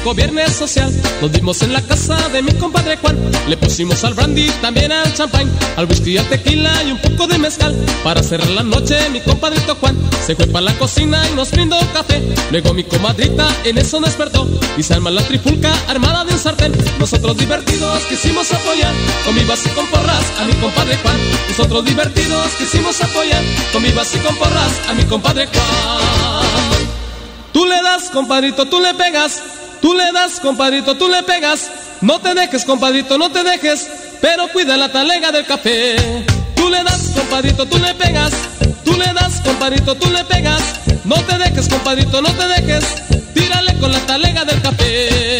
[0.07, 0.93] Fatídico viernes social.
[1.21, 3.17] Nos dimos en la casa de mi compadre Juan.
[3.49, 7.39] Le pusimos al brandy, también al champán Al whisky, al tequila y un poco de
[7.39, 7.75] mezcal.
[8.05, 11.79] Para cerrar la noche mi compadrito Juan Se fue para la cocina y nos brindó
[11.93, 12.23] café.
[12.51, 14.47] Luego mi comadrita en eso despertó
[14.77, 16.73] Y se arma la tripulca armada de un sartén.
[16.99, 18.93] Nosotros divertidos quisimos apoyar
[19.25, 21.17] Con vivas y con porras a mi compadre Juan.
[21.49, 23.43] Nosotros divertidos quisimos apoyar
[23.73, 26.47] Con vivas y con porras a mi compadre Juan.
[27.53, 29.41] Tú le das, compadrito, tú le pegas.
[29.87, 31.71] Tú le das, compadrito, tú le pegas.
[32.01, 33.89] No te dejes, compadrito, no te dejes.
[34.21, 35.95] Pero cuida la talega del café.
[36.57, 38.33] Tú le das, compadrito, tú le pegas.
[38.85, 40.61] Tú le das, compadrito, tú le pegas.
[41.05, 42.85] No te dejes, compadrito, no te dejes.
[43.33, 45.36] Tírale con la talega del café.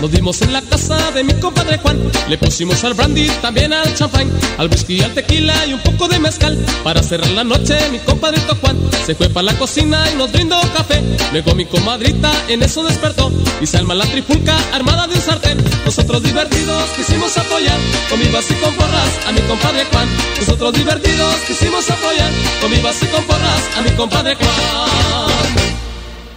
[0.00, 1.98] Nos dimos en la casa de mi compadre Juan.
[2.28, 6.18] Le pusimos al brandy, también al champán Al whisky, al tequila y un poco de
[6.18, 6.56] mezcal.
[6.84, 10.60] Para cerrar la noche mi compadrito Juan Se fue para la cocina y nos brindó
[10.74, 11.02] café.
[11.32, 15.58] Luego mi comadrita en eso despertó Y se alma la tripulca armada de un sartén.
[15.84, 17.78] Nosotros divertidos quisimos apoyar
[18.10, 20.08] Con vivas y con porras a mi compadre Juan.
[20.38, 24.46] Nosotros divertidos quisimos apoyar Con vivas y con porras a mi compadre Juan.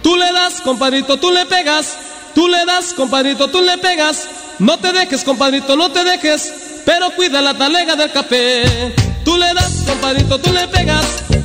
[0.02, 2.19] Tú le das, compadrito, tú le pegas.
[2.34, 4.28] Tú le das, compadrito, tú le pegas.
[4.58, 6.52] No te dejes, compadrito, no te dejes.
[6.84, 8.94] Pero cuida la talega del café.
[9.24, 11.04] Tú le das, compadrito, tú le pegas.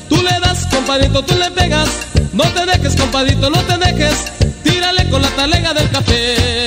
[0.10, 1.90] Tú le das, compadrito, tú le pegas.
[2.34, 4.16] No te dejes, compadrito, no te dejes.
[4.64, 6.66] Tírale con la talega del café.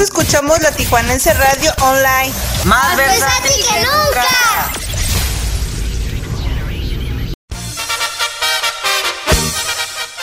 [0.00, 2.32] Escuchamos la Tijuanense Radio Online.
[2.64, 4.26] Más versátil que nunca.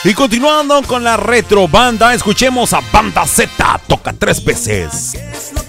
[0.04, 5.12] Y continuando con la retro banda, escuchemos a Banda Z, toca tres veces.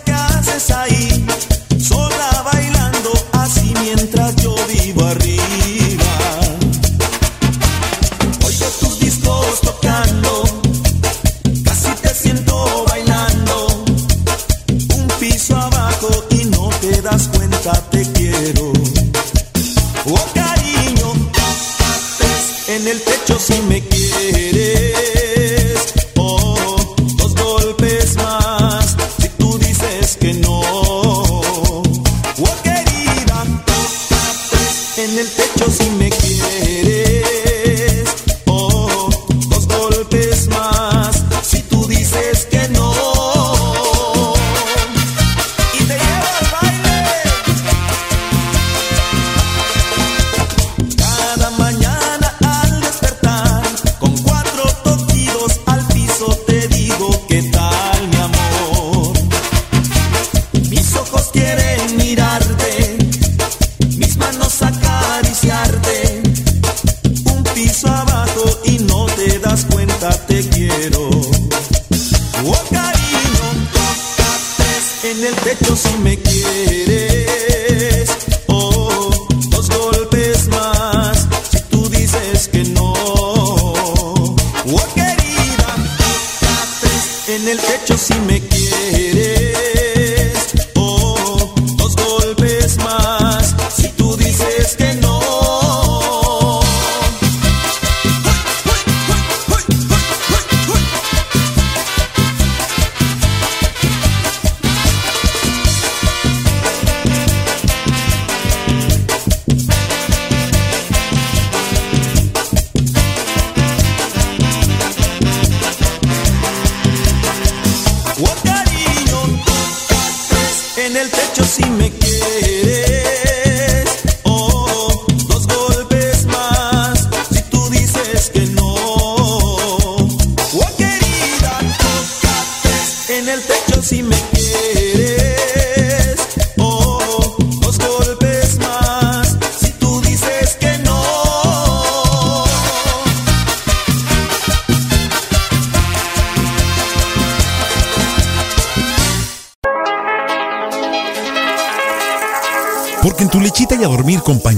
[0.04, 1.26] ¿Qué haces ahí?
[22.86, 24.85] En el techo si me quieres.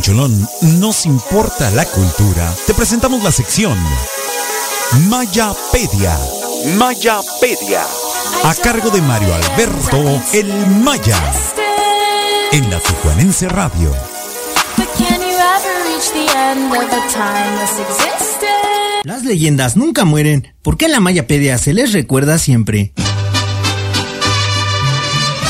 [0.07, 0.47] Pancholón
[0.79, 2.55] nos importa la cultura.
[2.65, 3.77] Te presentamos la sección
[5.09, 6.17] Mayapedia.
[6.77, 7.81] Mayapedia.
[8.45, 10.47] A cargo de Mario Alberto El
[10.81, 11.19] Maya.
[12.53, 13.93] En la Tijuanense Radio.
[19.03, 22.93] Las leyendas nunca mueren, porque en la Mayapedia se les recuerda siempre.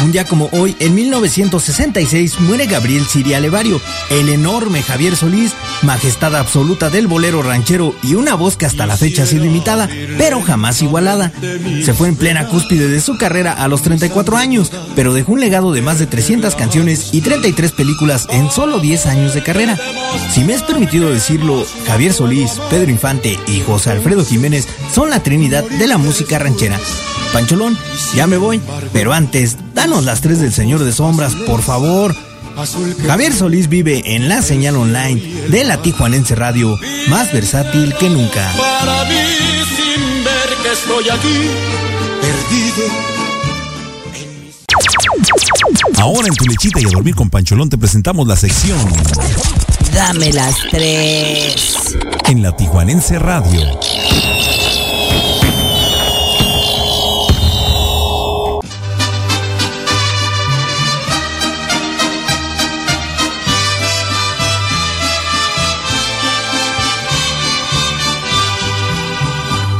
[0.04, 6.36] Un día como hoy, en 1966, muere Gabriel Siria Levario, el enorme Javier Solís, majestad
[6.36, 10.42] absoluta del bolero ranchero y una voz que hasta la fecha ha sido imitada, pero
[10.42, 11.32] jamás igualada.
[11.84, 15.40] Se fue en plena cúspide de su carrera a los 34 años, pero dejó un
[15.40, 19.78] legado de más de 300 canciones y 33 películas en solo 10 años de carrera.
[20.32, 25.24] Si me es permitido decirlo, Javier Solís, Pedro Infante y José Alfredo Jiménez son la
[25.24, 26.80] trinidad de la música ranchera.
[27.38, 27.78] Pancholón,
[28.16, 28.60] ya me voy,
[28.94, 32.16] pero antes, danos las tres del Señor de Sombras, por favor.
[33.06, 36.76] Javier Solís vive en la señal online de la Tijuanense Radio,
[37.10, 38.52] más versátil que nunca.
[38.58, 39.20] Para mí,
[39.76, 41.48] sin ver que estoy aquí,
[42.22, 42.88] perdido.
[46.00, 48.80] Ahora en tu lechita y a dormir con Pancholón te presentamos la sección
[49.94, 51.78] Dame las tres.
[52.28, 53.62] en la Tijuanense Radio.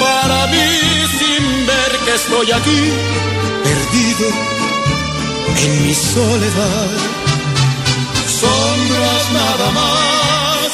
[0.00, 0.68] para mí
[1.18, 2.92] sin ver que estoy aquí,
[3.62, 4.28] perdido
[5.64, 6.90] en mi soledad.
[8.26, 10.68] Sombras nada más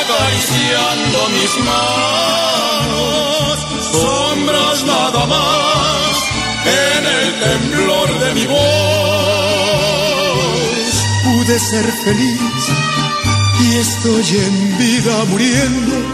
[0.00, 3.54] acariciando mis manos,
[3.92, 6.12] sombras nada más
[6.66, 8.64] en el temblor de mi voz.
[11.24, 12.62] Pude ser feliz
[13.60, 16.13] y estoy en vida muriendo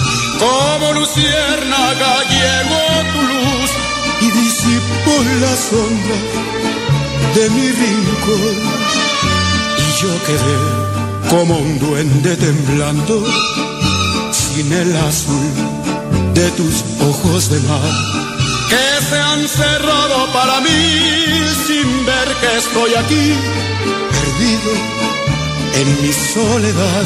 [0.41, 3.69] Como luciérnaga llegó tu luz
[4.21, 6.17] y disipó la sombra
[7.35, 8.55] de mi rincón.
[9.83, 10.57] Y yo quedé
[11.29, 13.23] como un duende temblando
[14.31, 15.51] sin el azul
[16.33, 17.91] de tus ojos de mar.
[18.69, 20.81] que se han cerrado para mí
[21.67, 23.33] sin ver que estoy aquí
[24.15, 24.71] perdido
[25.79, 27.05] en mi soledad.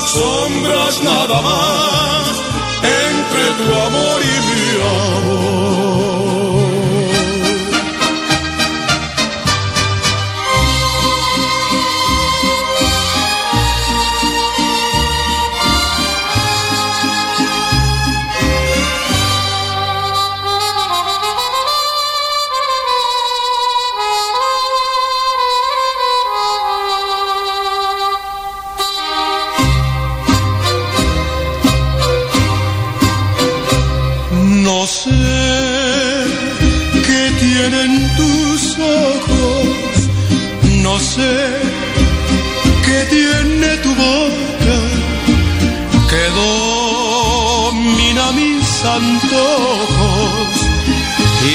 [0.00, 2.42] sombras nada más
[2.82, 5.79] entre tu amor y mi amor.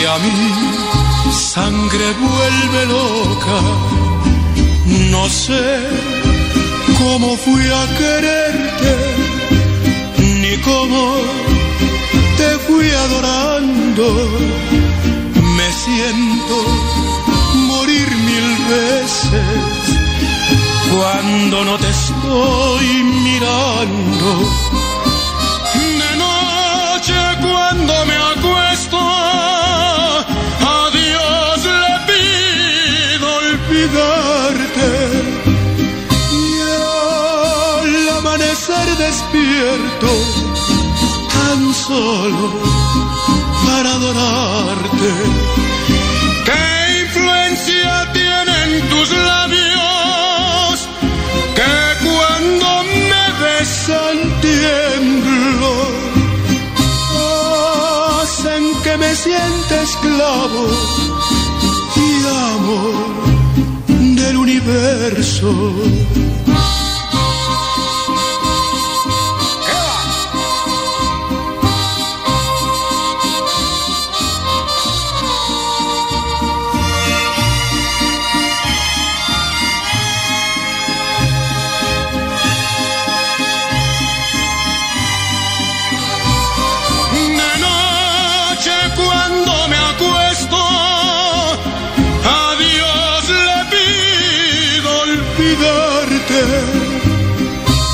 [0.07, 0.31] A mi
[1.31, 3.57] sangre vuelve loca.
[5.11, 5.65] No sé
[6.99, 8.91] cómo fui a quererte,
[10.41, 11.01] ni cómo
[12.37, 14.05] te fui adorando,
[15.57, 16.55] me siento
[17.71, 19.85] morir mil veces
[20.93, 22.87] cuando no te estoy
[23.27, 24.64] mirando.
[39.07, 40.11] Despierto
[41.35, 42.45] tan solo
[43.65, 45.11] para adorarte.
[46.47, 46.65] ¿Qué
[47.03, 50.89] influencia tienen tus labios
[51.57, 51.75] que
[52.05, 52.67] cuando
[53.11, 55.73] me besan tiemblo?
[58.21, 60.65] Hacen que me sienta esclavo
[61.95, 62.09] y
[62.55, 62.95] amor
[64.19, 65.51] del universo.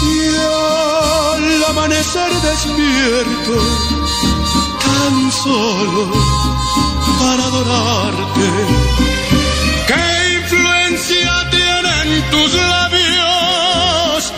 [0.03, 3.53] Y al amanecer despierto
[4.83, 6.11] tan solo
[7.19, 8.47] para adorarte.
[9.89, 14.33] ¿Qué influencia tienen tus labios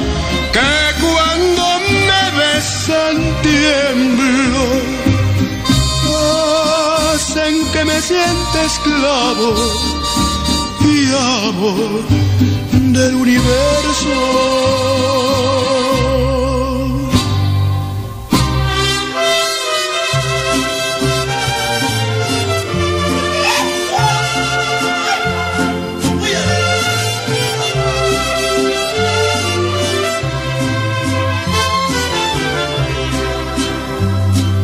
[0.51, 1.63] que cuando
[2.09, 4.65] me besan tiemblo?
[7.13, 9.53] Hacen que me sienta esclavo
[10.83, 12.23] y amor
[12.93, 14.09] del universo.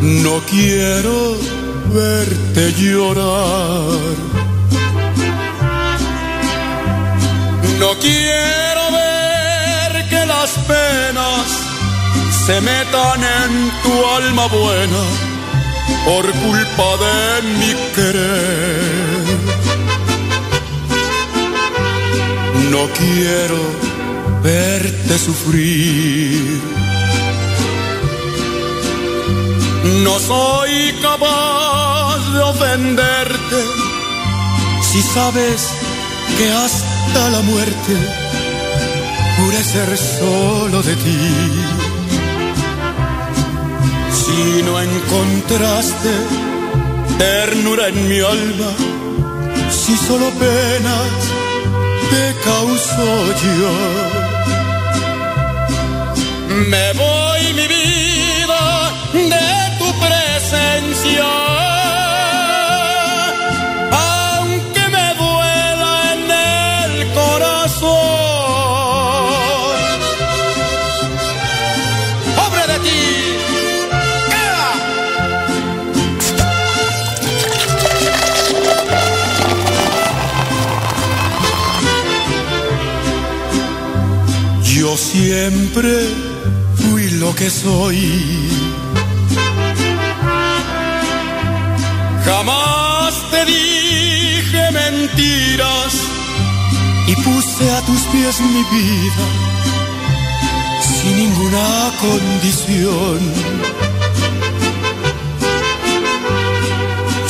[0.01, 1.35] No quiero
[1.93, 4.28] verte llorar.
[12.49, 13.51] Se metan en
[13.83, 15.03] tu alma buena
[16.05, 17.17] por culpa de
[17.59, 19.37] mi querer.
[22.73, 23.59] No quiero
[24.41, 26.59] verte sufrir.
[30.05, 30.73] No soy
[31.07, 33.59] capaz de ofenderte
[34.89, 35.59] si sabes
[36.37, 37.93] que hasta la muerte
[39.37, 41.78] juré ser solo de ti.
[44.29, 46.11] Si no encontraste
[47.17, 48.71] ternura en mi alma,
[49.71, 51.11] si solo penas
[52.11, 53.07] te causo
[53.43, 53.73] yo.
[56.73, 58.61] Me voy mi vida
[59.13, 59.49] de
[59.79, 61.48] tu presencia.
[85.19, 85.93] Siempre
[86.75, 87.99] fui lo que soy.
[92.25, 95.93] Jamás te dije mentiras
[97.11, 99.25] y puse a tus pies mi vida
[100.89, 101.67] sin ninguna
[102.05, 103.19] condición.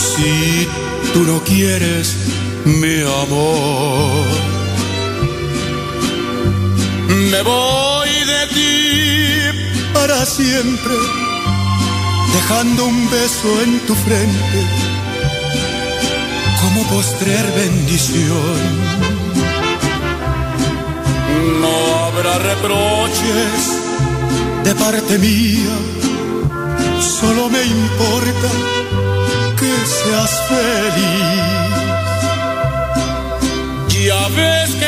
[0.09, 0.67] Si
[1.13, 2.05] tú no quieres
[2.65, 4.58] mi amor,
[7.19, 10.95] me voy de ti para siempre,
[12.33, 14.59] dejando un beso en tu frente
[16.61, 18.59] como postrer bendición.
[21.61, 21.75] No
[22.05, 23.61] habrá reproches
[24.63, 25.77] de parte mía,
[27.19, 28.49] solo me importa
[29.59, 31.69] que seas feliz.
[34.05, 34.78] Ya ves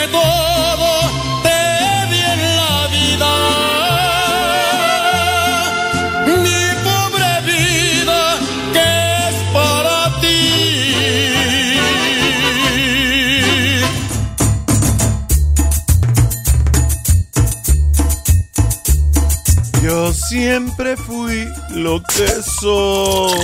[21.74, 23.40] lo que soy.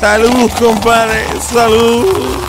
[0.00, 2.42] Salud, compadre, salud.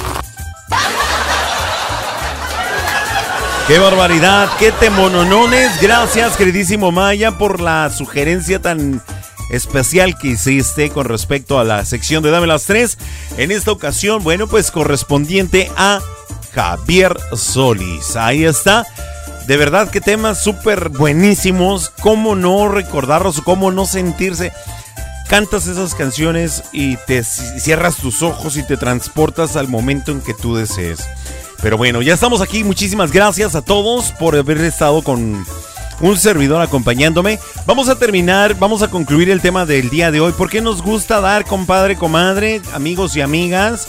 [3.67, 5.79] Qué barbaridad, qué temononones.
[5.81, 9.01] Gracias, queridísimo Maya, por la sugerencia tan
[9.49, 12.97] especial que hiciste con respecto a la sección de Dame las Tres.
[13.37, 16.01] En esta ocasión, bueno, pues correspondiente a
[16.53, 18.15] Javier Solís.
[18.15, 18.85] Ahí está.
[19.47, 21.91] De verdad que temas súper buenísimos.
[22.01, 24.53] ¿Cómo no recordarlos cómo no sentirse?
[25.27, 30.33] Cantas esas canciones y te cierras tus ojos y te transportas al momento en que
[30.33, 31.01] tú desees.
[31.61, 32.63] Pero bueno, ya estamos aquí.
[32.63, 35.45] Muchísimas gracias a todos por haber estado con
[36.01, 37.39] un servidor acompañándome.
[37.65, 40.33] Vamos a terminar, vamos a concluir el tema del día de hoy.
[40.33, 43.87] ¿Por qué nos gusta dar, compadre, comadre, amigos y amigas?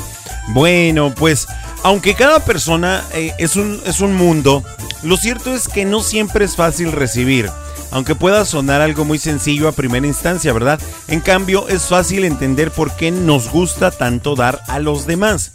[0.49, 1.47] Bueno, pues
[1.85, 4.65] aunque cada persona eh, es, un, es un mundo,
[5.03, 7.51] lo cierto es que no siempre es fácil recibir.
[7.91, 10.81] Aunque pueda sonar algo muy sencillo a primera instancia, ¿verdad?
[11.07, 15.53] En cambio, es fácil entender por qué nos gusta tanto dar a los demás.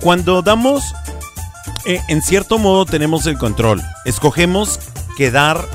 [0.00, 0.82] Cuando damos,
[1.84, 3.82] eh, en cierto modo tenemos el control.
[4.06, 4.80] Escogemos
[5.18, 5.68] qué dar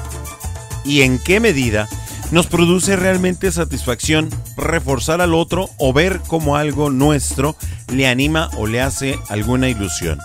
[0.83, 1.87] y en qué medida
[2.31, 7.55] nos produce realmente satisfacción reforzar al otro o ver como algo nuestro
[7.91, 10.19] le anima o le hace alguna ilusión.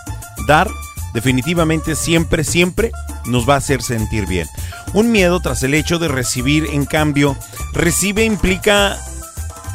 [0.47, 0.67] Dar
[1.13, 2.91] definitivamente siempre, siempre
[3.25, 4.47] nos va a hacer sentir bien.
[4.93, 7.37] Un miedo tras el hecho de recibir, en cambio,
[7.73, 8.99] recibe implica...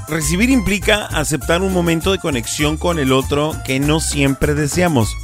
[0.09, 5.15] Recibir implica aceptar un momento de conexión con el otro que no siempre deseamos,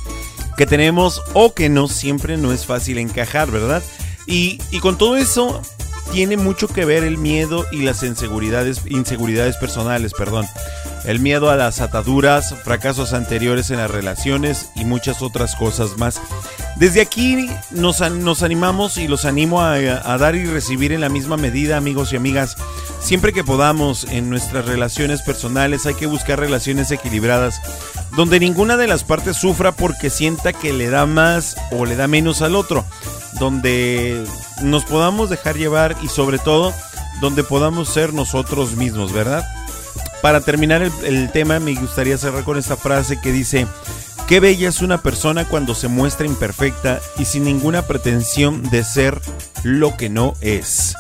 [0.58, 3.82] que tenemos o que no siempre no es fácil encajar, ¿verdad?
[4.26, 5.62] Y, y con todo eso
[6.14, 8.82] tiene mucho que ver el miedo y las inseguridades,
[9.56, 10.46] personales, perdón.
[11.04, 16.20] El miedo a las ataduras, fracasos anteriores en las relaciones y muchas otras cosas más.
[16.76, 21.08] Desde aquí nos, nos animamos y los animo a, a, dar y recibir en la
[21.08, 22.56] misma medida, amigos y amigas.
[23.00, 27.60] Siempre que podamos en nuestras relaciones personales hay que buscar relaciones equilibradas,
[28.16, 32.08] donde ninguna de las partes sufra porque sienta que le da más o le da
[32.08, 32.84] menos al otro,
[33.38, 34.24] donde
[34.62, 36.72] nos podamos dejar llevar y sobre todo
[37.20, 39.44] donde podamos ser nosotros mismos, ¿verdad?
[40.24, 43.66] Para terminar el, tema, me gustaría cerrar con esta frase que dice:
[44.26, 49.20] Qué bella es una persona cuando se muestra imperfecta y sin ninguna pretensión de ser
[49.64, 50.94] lo que no es.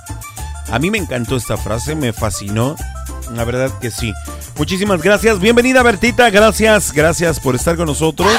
[0.70, 2.76] A mí me encantó esta frase, me fascinó.
[3.32, 4.12] La verdad que sí.
[4.58, 5.40] Muchísimas gracias.
[5.40, 6.28] Bienvenida Bertita.
[6.28, 8.30] Gracias, gracias por estar con nosotros.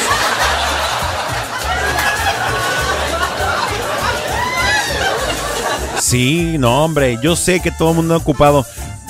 [5.99, 8.63] Sí, no, hombre, yo sé que todo el mundo ha ocupado.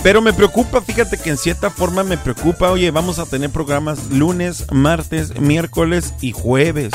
[0.06, 2.70] Pero me preocupa, fíjate que en cierta forma me preocupa.
[2.70, 6.92] Oye, vamos a tener programas lunes, martes, miércoles y jueves.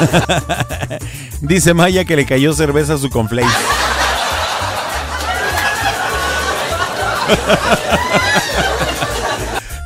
[1.42, 3.46] Dice Maya que le cayó cerveza a su conflate.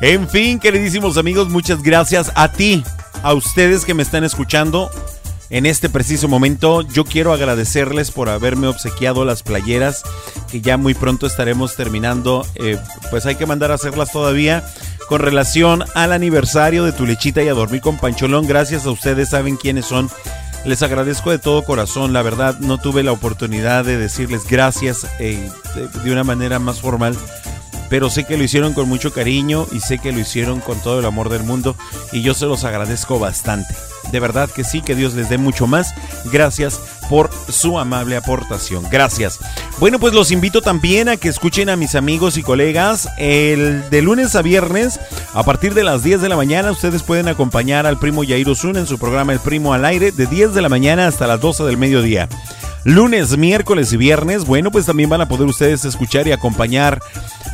[0.01, 2.85] En fin, queridísimos amigos, muchas gracias a ti,
[3.23, 4.91] a ustedes que me están escuchando
[5.55, 6.83] en este preciso momento.
[6.83, 10.03] Yo quiero agradecerles por haberme obsequiado las playeras
[10.51, 12.45] que ya muy pronto estaremos terminando.
[12.57, 12.77] Eh,
[13.11, 14.65] pues hay que mandar a hacerlas todavía.
[15.09, 19.29] Con relación al aniversario de Tu Lechita y a Dormir con Pancholón, gracias a ustedes,
[19.29, 20.11] saben quiénes son.
[20.65, 25.49] Les agradezco de todo corazón, la verdad no tuve la oportunidad de decirles gracias eh,
[25.77, 27.17] de, de una manera más formal
[27.91, 30.99] pero sé que lo hicieron con mucho cariño y sé que lo hicieron con todo
[30.99, 31.77] el amor del mundo
[32.13, 33.75] y yo se los agradezco bastante.
[34.15, 35.93] De verdad que sí, que Dios les dé mucho más.
[36.33, 36.81] Gracias
[37.11, 38.85] por su amable aportación.
[38.89, 39.41] Gracias.
[39.81, 44.03] Bueno, pues los invito también a que escuchen a mis amigos y colegas el de
[44.03, 45.01] lunes a viernes
[45.33, 46.71] a partir de las 10 de la mañana.
[46.71, 50.29] Ustedes pueden acompañar al primo Yair Osuna en su programa El Primo al Aire de
[50.29, 52.29] 10 de la mañana hasta las 12 del mediodía
[52.85, 57.01] lunes, miércoles y viernes, bueno, pues también van a poder ustedes escuchar y acompañar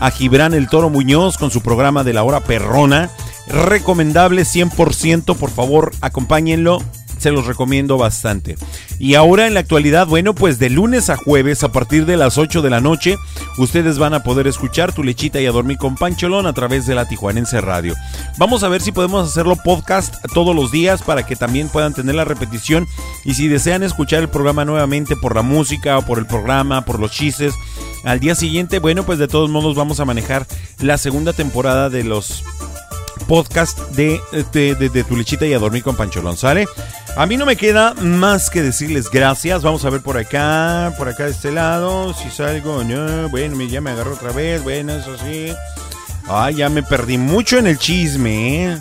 [0.01, 3.11] a Gibran el Toro Muñoz con su programa de la hora perrona.
[3.51, 6.79] Recomendable 100%, por favor, acompáñenlo.
[7.19, 8.57] Se los recomiendo bastante.
[8.99, 12.39] Y ahora en la actualidad, bueno, pues de lunes a jueves a partir de las
[12.39, 13.17] 8 de la noche,
[13.59, 16.95] ustedes van a poder escuchar Tu Lechita y a Dormir con Pancholón a través de
[16.95, 17.95] la Tijuanense Radio.
[18.39, 22.15] Vamos a ver si podemos hacerlo podcast todos los días para que también puedan tener
[22.15, 22.87] la repetición.
[23.27, 26.99] Y si desean escuchar el programa nuevamente por la música o por el programa, por
[26.99, 27.53] los chistes,
[28.03, 30.47] al día siguiente, bueno, pues de todos modos vamos a manejar
[30.79, 32.45] la segunda temporada de los
[33.21, 34.21] podcast de,
[34.53, 36.67] de, de, Tu Lechita y a Dormir con Pancholón, ¿sale?
[37.17, 39.63] A mí no me queda más que decirles gracias.
[39.63, 43.29] Vamos a ver por acá, por acá de este lado, si salgo no.
[43.29, 45.53] Bueno, ya me agarró otra vez, bueno, eso sí.
[46.29, 48.79] Ay, ya me perdí mucho en el chisme, ¿eh?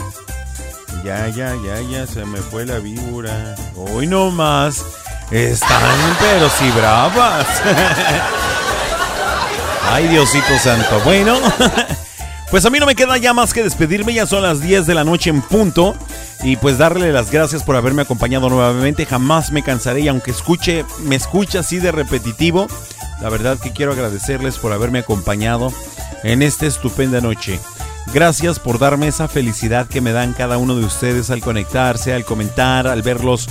[1.03, 3.55] Ya, ya, ya, ya, se me fue la víbora.
[3.75, 4.83] Hoy no más.
[5.31, 7.47] Están, pero sí bravas.
[9.91, 10.99] Ay, Diosito Santo.
[11.05, 11.37] Bueno.
[12.49, 14.95] Pues a mí no me queda ya más que despedirme, ya son las 10 de
[14.95, 15.95] la noche en punto.
[16.43, 19.05] Y pues darle las gracias por haberme acompañado nuevamente.
[19.05, 22.67] Jamás me cansaré y aunque escuche, me escucha así de repetitivo,
[23.21, 25.71] la verdad que quiero agradecerles por haberme acompañado
[26.23, 27.59] en esta estupenda noche.
[28.13, 32.25] Gracias por darme esa felicidad que me dan cada uno de ustedes al conectarse, al
[32.25, 33.47] comentar, al verlos,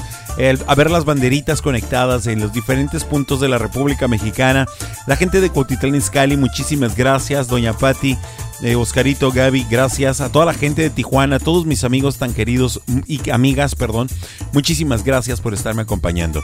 [0.66, 4.66] a ver las banderitas conectadas en los diferentes puntos de la República Mexicana.
[5.06, 7.46] La gente de Cuautitlán Izcalli, muchísimas gracias.
[7.46, 8.18] Doña Patti,
[8.62, 12.34] eh, Oscarito, Gaby, gracias a toda la gente de Tijuana, a todos mis amigos tan
[12.34, 14.08] queridos y amigas, perdón.
[14.52, 16.42] Muchísimas gracias por estarme acompañando.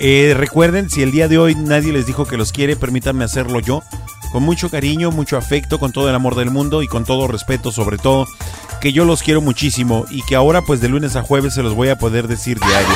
[0.00, 3.60] Eh, recuerden, si el día de hoy nadie les dijo que los quiere, permítanme hacerlo
[3.60, 3.82] yo.
[4.32, 7.72] Con mucho cariño, mucho afecto, con todo el amor del mundo y con todo respeto
[7.72, 8.26] sobre todo,
[8.80, 11.74] que yo los quiero muchísimo y que ahora pues de lunes a jueves se los
[11.74, 12.94] voy a poder decir diario.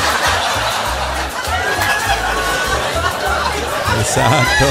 [4.00, 4.64] Exacto.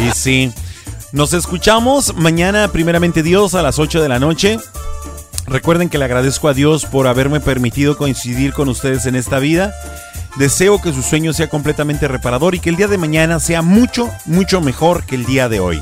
[0.00, 0.52] Y sí.
[1.12, 4.58] Nos escuchamos mañana, primeramente Dios, a las 8 de la noche.
[5.46, 9.72] Recuerden que le agradezco a Dios por haberme permitido coincidir con ustedes en esta vida.
[10.36, 14.10] Deseo que su sueño sea completamente reparador y que el día de mañana sea mucho,
[14.26, 15.80] mucho mejor que el día de hoy.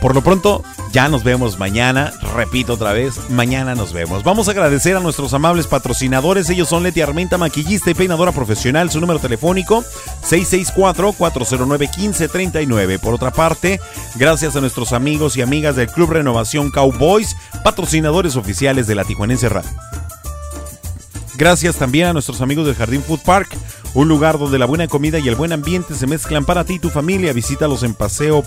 [0.00, 0.62] Por lo pronto,
[0.92, 2.12] ya nos vemos mañana.
[2.34, 4.22] Repito otra vez, mañana nos vemos.
[4.24, 6.48] Vamos a agradecer a nuestros amables patrocinadores.
[6.50, 8.90] Ellos son Leti Armenta, maquillista y peinadora profesional.
[8.90, 9.82] Su número telefónico
[10.28, 12.98] 664-409-1539.
[12.98, 13.80] Por otra parte,
[14.16, 19.48] gracias a nuestros amigos y amigas del Club Renovación Cowboys, patrocinadores oficiales de la Tijuanense
[19.48, 19.70] Radio.
[21.36, 23.48] Gracias también a nuestros amigos del Jardín Food Park,
[23.96, 26.78] un lugar donde la buena comida y el buen ambiente se mezclan para ti y
[26.78, 27.32] tu familia.
[27.32, 28.44] Visítalos en Paseo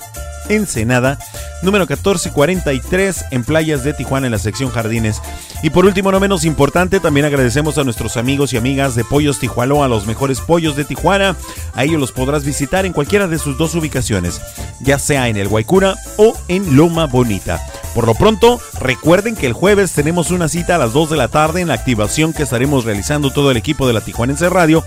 [0.47, 1.17] Ensenada,
[1.63, 5.23] número 1443, en Playas de Tijuana, en la sección Jardines.
[5.63, 9.39] Y por último, no menos importante, también agradecemos a nuestros amigos y amigas de Pollos
[9.39, 11.35] Tijualoa, los mejores pollos de Tijuana.
[11.73, 14.39] A ellos los podrás visitar en cualquiera de sus dos ubicaciones,
[14.81, 17.59] ya sea en el Guaycura o en Loma Bonita.
[17.95, 21.27] Por lo pronto, recuerden que el jueves tenemos una cita a las 2 de la
[21.27, 24.85] tarde en la activación que estaremos realizando todo el equipo de la Tijuanense Radio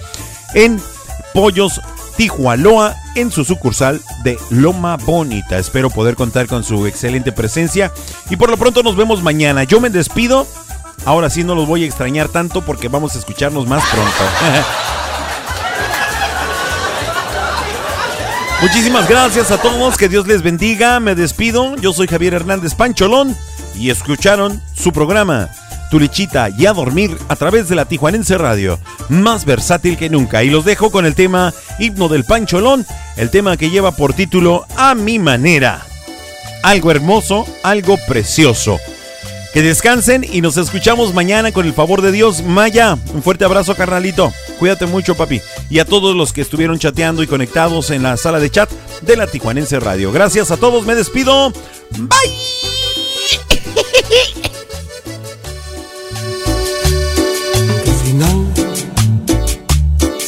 [0.55, 0.81] en
[1.35, 1.81] Pollos
[2.17, 5.59] Tijualoa en su sucursal de Loma Bonita.
[5.59, 7.93] Espero poder contar con su excelente presencia
[8.31, 9.65] y por lo pronto nos vemos mañana.
[9.65, 10.47] Yo me despido.
[11.05, 14.13] Ahora sí no los voy a extrañar tanto porque vamos a escucharnos más pronto.
[18.63, 23.37] Muchísimas gracias a todos, que Dios les bendiga, me despido, yo soy Javier Hernández Pancholón
[23.75, 25.51] y escucharon su programa
[25.93, 30.43] Tulichita y a dormir a través de la Tijuanense Radio, más versátil que nunca.
[30.43, 32.87] Y los dejo con el tema Himno del Pancholón,
[33.19, 35.83] el tema que lleva por título A mi manera.
[36.63, 38.79] Algo hermoso, algo precioso.
[39.53, 42.43] Que descansen y nos escuchamos mañana con el favor de Dios.
[42.43, 44.33] Maya, un fuerte abrazo, carnalito.
[44.59, 45.43] Cuídate mucho, papi.
[45.69, 48.71] Y a todos los que estuvieron chateando y conectados en la sala de chat
[49.03, 50.11] de la Tijuanense Radio.
[50.11, 51.53] Gracias a todos, me despido.
[51.91, 53.62] Bye.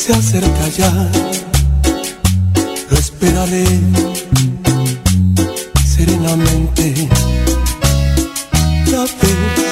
[0.05, 0.91] Se acerca ya.
[2.91, 3.65] Lo esperaré
[5.83, 7.09] serenamente.
[8.91, 9.63] Ya ves,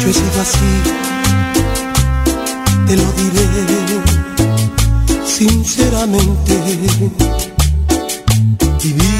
[0.00, 0.72] yo he sido así.
[2.86, 3.48] Te lo diré
[5.26, 6.54] sinceramente.
[8.82, 9.14] Viví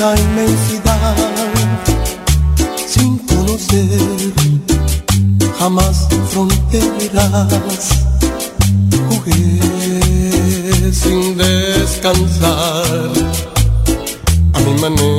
[0.00, 1.16] la inmensidad
[2.88, 4.71] sin conocer
[5.62, 7.88] jamás fronteras.
[9.08, 9.60] Jugué
[10.92, 13.12] sin descansar
[14.54, 15.11] a mi manera.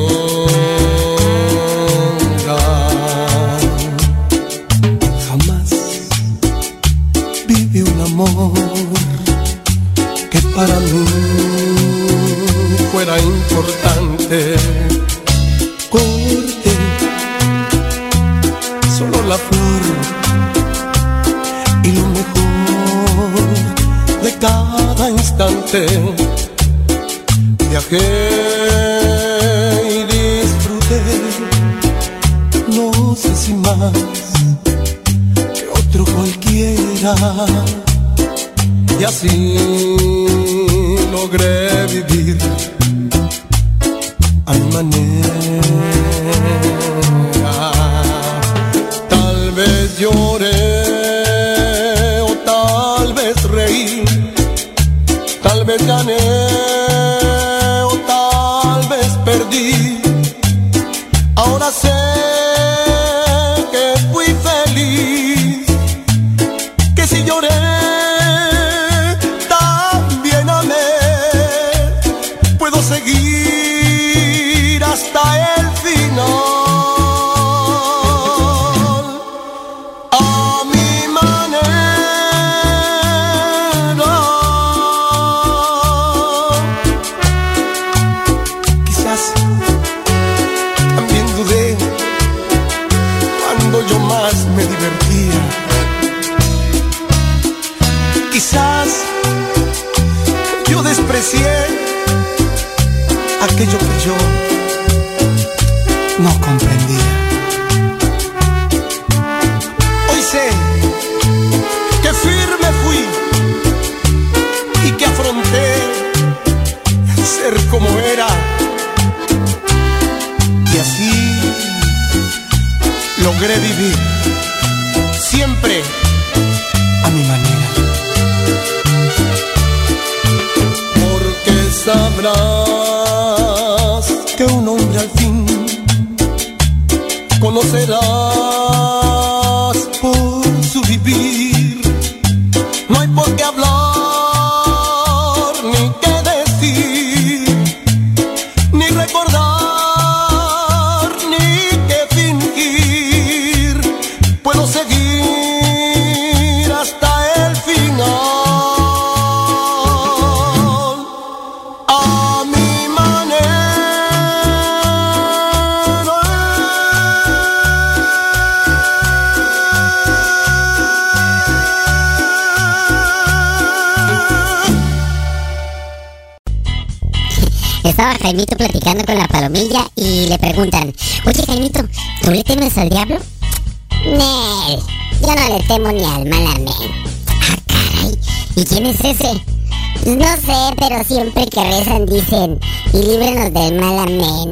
[193.54, 194.52] Del.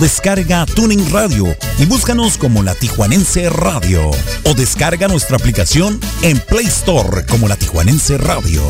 [0.00, 4.10] Descarga Tuning Radio y búscanos como La Tijuanense Radio.
[4.44, 8.62] O descarga nuestra aplicación en Play Store como La Tijuanense Radio.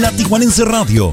[0.00, 1.12] La Tijuanense Radio,